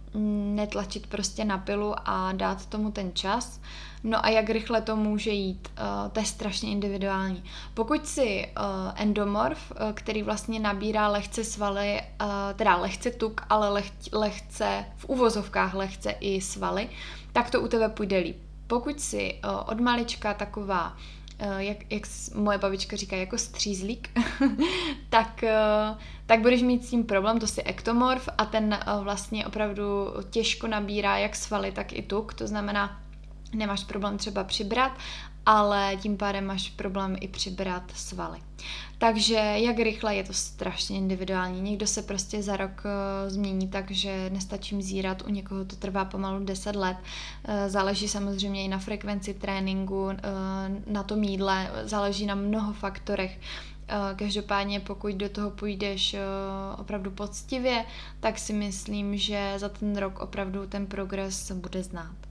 netlačit 0.55 1.07
prostě 1.07 1.45
na 1.45 1.57
pilu 1.57 1.93
a 2.05 2.31
dát 2.31 2.65
tomu 2.65 2.91
ten 2.91 3.11
čas. 3.13 3.61
No 4.03 4.25
a 4.25 4.29
jak 4.29 4.49
rychle 4.49 4.81
to 4.81 4.95
může 4.95 5.31
jít, 5.31 5.67
uh, 5.79 6.11
to 6.11 6.19
je 6.19 6.25
strašně 6.25 6.71
individuální. 6.71 7.43
Pokud 7.73 8.07
si 8.07 8.47
uh, 8.57 8.63
endomorf, 8.95 9.71
uh, 9.71 9.91
který 9.93 10.23
vlastně 10.23 10.59
nabírá 10.59 11.07
lehce 11.07 11.43
svaly, 11.43 12.01
uh, 12.21 12.27
teda 12.55 12.77
lehce 12.77 13.11
tuk, 13.11 13.41
ale 13.49 13.69
leh, 13.69 13.91
lehce, 14.11 14.85
v 14.97 15.05
uvozovkách 15.05 15.73
lehce 15.73 16.11
i 16.11 16.41
svaly, 16.41 16.89
tak 17.33 17.49
to 17.49 17.61
u 17.61 17.67
tebe 17.67 17.89
půjde 17.89 18.17
líp. 18.17 18.37
Pokud 18.67 18.99
si 18.99 19.39
uh, 19.45 19.51
od 19.65 19.79
malička 19.79 20.33
taková 20.33 20.97
jak, 21.57 21.77
jak 21.91 22.03
moje 22.35 22.57
babička 22.57 22.97
říká, 22.97 23.15
jako 23.15 23.37
střízlík, 23.37 24.09
tak, 25.09 25.43
eh, 25.43 25.95
tak 26.25 26.41
budeš 26.41 26.61
mít 26.61 26.85
s 26.85 26.89
tím 26.89 27.03
problém, 27.03 27.39
to 27.39 27.47
si 27.47 27.63
ektomorf 27.63 28.29
a 28.37 28.45
ten 28.45 28.73
eh, 28.73 29.03
vlastně 29.03 29.45
opravdu 29.45 30.13
těžko 30.29 30.67
nabírá 30.67 31.17
jak 31.17 31.35
svaly, 31.35 31.71
tak 31.71 31.93
i 31.93 32.01
tuk, 32.01 32.33
to 32.33 32.47
znamená, 32.47 33.01
nemáš 33.53 33.83
problém 33.83 34.17
třeba 34.17 34.43
přibrat, 34.43 34.91
ale 35.45 35.97
tím 35.97 36.17
pádem 36.17 36.45
máš 36.45 36.69
problém 36.69 37.15
i 37.19 37.27
přibrat 37.27 37.83
svaly. 37.95 38.39
Takže 38.97 39.35
jak 39.35 39.77
rychle 39.77 40.15
je 40.15 40.23
to 40.23 40.33
strašně 40.33 40.97
individuální. 40.97 41.61
Někdo 41.61 41.87
se 41.87 42.01
prostě 42.01 42.43
za 42.43 42.57
rok 42.57 42.83
uh, 42.85 43.29
změní 43.29 43.67
tak, 43.67 43.91
že 43.91 44.29
nestačím 44.29 44.81
zírat, 44.81 45.21
u 45.27 45.29
někoho 45.29 45.65
to 45.65 45.75
trvá 45.75 46.05
pomalu 46.05 46.45
10 46.45 46.75
let. 46.75 46.97
Uh, 46.97 47.53
záleží 47.67 48.07
samozřejmě 48.07 48.63
i 48.63 48.67
na 48.67 48.79
frekvenci 48.79 49.33
tréninku, 49.33 50.03
uh, 50.03 50.13
na 50.87 51.03
tom 51.03 51.23
jídle, 51.23 51.71
záleží 51.83 52.25
na 52.25 52.35
mnoho 52.35 52.73
faktorech. 52.73 53.39
Každopádně 54.15 54.79
pokud 54.79 55.15
do 55.15 55.29
toho 55.29 55.51
půjdeš 55.51 56.15
opravdu 56.77 57.11
poctivě, 57.11 57.85
tak 58.19 58.39
si 58.39 58.53
myslím, 58.53 59.17
že 59.17 59.53
za 59.57 59.69
ten 59.69 59.97
rok 59.97 60.19
opravdu 60.19 60.67
ten 60.67 60.87
progres 60.87 61.51
bude 61.51 61.83
znát. 61.83 62.30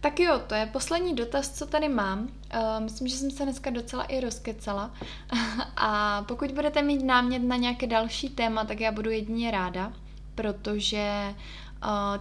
Tak 0.00 0.20
jo, 0.20 0.40
to 0.46 0.54
je 0.54 0.66
poslední 0.66 1.14
dotaz, 1.14 1.50
co 1.50 1.66
tady 1.66 1.88
mám. 1.88 2.20
Uh, 2.20 2.80
myslím, 2.80 3.08
že 3.08 3.16
jsem 3.16 3.30
se 3.30 3.42
dneska 3.44 3.70
docela 3.70 4.04
i 4.04 4.20
rozkecala. 4.20 4.90
A 5.76 6.22
pokud 6.28 6.50
budete 6.52 6.82
mít 6.82 7.04
námět 7.04 7.42
na 7.42 7.56
nějaké 7.56 7.86
další 7.86 8.28
téma, 8.28 8.64
tak 8.64 8.80
já 8.80 8.92
budu 8.92 9.10
jedině 9.10 9.50
ráda, 9.50 9.92
protože 10.34 11.34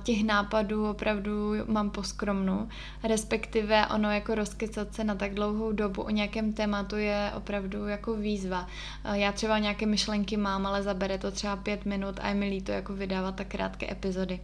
těch 0.04 0.24
nápadů 0.24 0.90
opravdu 0.90 1.54
mám 1.68 1.90
poskromnu, 1.90 2.70
respektive 3.04 3.88
ono 3.88 4.12
jako 4.12 4.36
rozkecat 4.36 4.94
se 4.94 5.04
na 5.04 5.16
tak 5.16 5.34
dlouhou 5.34 5.72
dobu 5.72 6.02
o 6.02 6.10
nějakém 6.10 6.54
tématu 6.54 6.96
je 6.96 7.32
opravdu 7.36 7.88
jako 7.88 8.16
výzva. 8.16 8.68
Já 9.14 9.32
třeba 9.32 9.60
nějaké 9.60 9.86
myšlenky 9.86 10.38
mám, 10.38 10.66
ale 10.66 10.84
zabere 10.84 11.18
to 11.18 11.32
třeba 11.32 11.56
pět 11.56 11.86
minut 11.86 12.20
a 12.22 12.28
je 12.28 12.36
mi 12.36 12.50
líto 12.50 12.72
jako 12.72 12.94
vydávat 12.94 13.36
tak 13.36 13.48
krátké 13.48 13.92
epizody. 13.92 14.40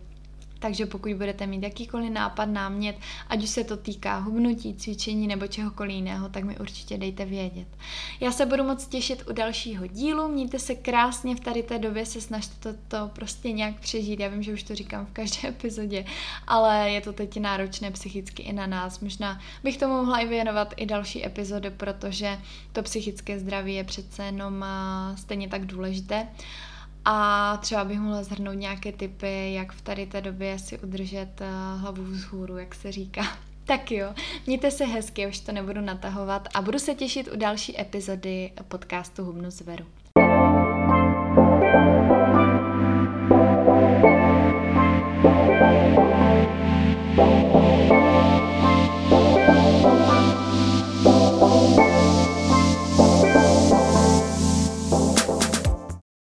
Takže 0.65 0.85
pokud 0.85 1.13
budete 1.13 1.47
mít 1.47 1.63
jakýkoliv 1.63 2.11
nápad, 2.11 2.45
námět, 2.45 2.95
ať 3.27 3.43
už 3.43 3.49
se 3.49 3.63
to 3.63 3.77
týká 3.77 4.17
hubnutí, 4.17 4.73
cvičení 4.73 5.27
nebo 5.27 5.47
čehokoliv 5.47 5.95
jiného, 5.95 6.29
tak 6.29 6.43
mi 6.43 6.57
určitě 6.57 6.97
dejte 6.97 7.25
vědět. 7.25 7.67
Já 8.19 8.31
se 8.31 8.45
budu 8.45 8.63
moc 8.63 8.87
těšit 8.87 9.23
u 9.29 9.33
dalšího 9.33 9.87
dílu, 9.87 10.27
mějte 10.27 10.59
se 10.59 10.75
krásně 10.75 11.35
v 11.35 11.39
tady 11.39 11.63
té 11.63 11.79
době, 11.79 12.05
se 12.05 12.21
snažte 12.21 12.53
to, 12.59 12.79
to 12.87 13.11
prostě 13.13 13.51
nějak 13.51 13.79
přežít. 13.79 14.19
Já 14.19 14.27
vím, 14.27 14.43
že 14.43 14.53
už 14.53 14.63
to 14.63 14.75
říkám 14.75 15.05
v 15.05 15.11
každé 15.11 15.47
epizodě, 15.49 16.05
ale 16.47 16.89
je 16.89 17.01
to 17.01 17.13
teď 17.13 17.39
náročné 17.39 17.91
psychicky 17.91 18.43
i 18.43 18.53
na 18.53 18.67
nás. 18.67 18.99
Možná 18.99 19.41
bych 19.63 19.77
tomu 19.77 19.93
mohla 19.93 20.19
i 20.19 20.27
věnovat 20.27 20.73
i 20.77 20.85
další 20.85 21.25
epizody, 21.25 21.69
protože 21.69 22.39
to 22.73 22.83
psychické 22.83 23.39
zdraví 23.39 23.75
je 23.75 23.83
přece 23.83 24.23
jenom 24.23 24.65
stejně 25.15 25.49
tak 25.49 25.65
důležité. 25.65 26.27
A 27.05 27.57
třeba 27.57 27.83
bych 27.83 27.99
mohla 27.99 28.23
zhrnout 28.23 28.55
nějaké 28.55 28.91
typy, 28.91 29.53
jak 29.53 29.71
v 29.71 29.81
tady 29.81 30.05
té 30.05 30.21
době 30.21 30.59
si 30.59 30.79
udržet 30.79 31.41
eh, 31.41 31.47
hlavu 31.75 32.03
vzhůru, 32.03 32.57
jak 32.57 32.75
se 32.75 32.91
říká. 32.91 33.21
Tak 33.67 33.91
jo, 33.91 34.13
mějte 34.47 34.71
se 34.71 34.85
hezky, 34.85 35.27
už 35.27 35.39
to 35.39 35.51
nebudu 35.51 35.81
natahovat 35.81 36.47
a 36.53 36.61
budu 36.61 36.79
se 36.79 36.95
těšit 36.95 37.29
u 37.33 37.37
další 37.37 37.81
epizody 37.81 38.51
podcastu 38.67 39.23
Hubnu 39.23 39.51
zveru. 39.51 39.85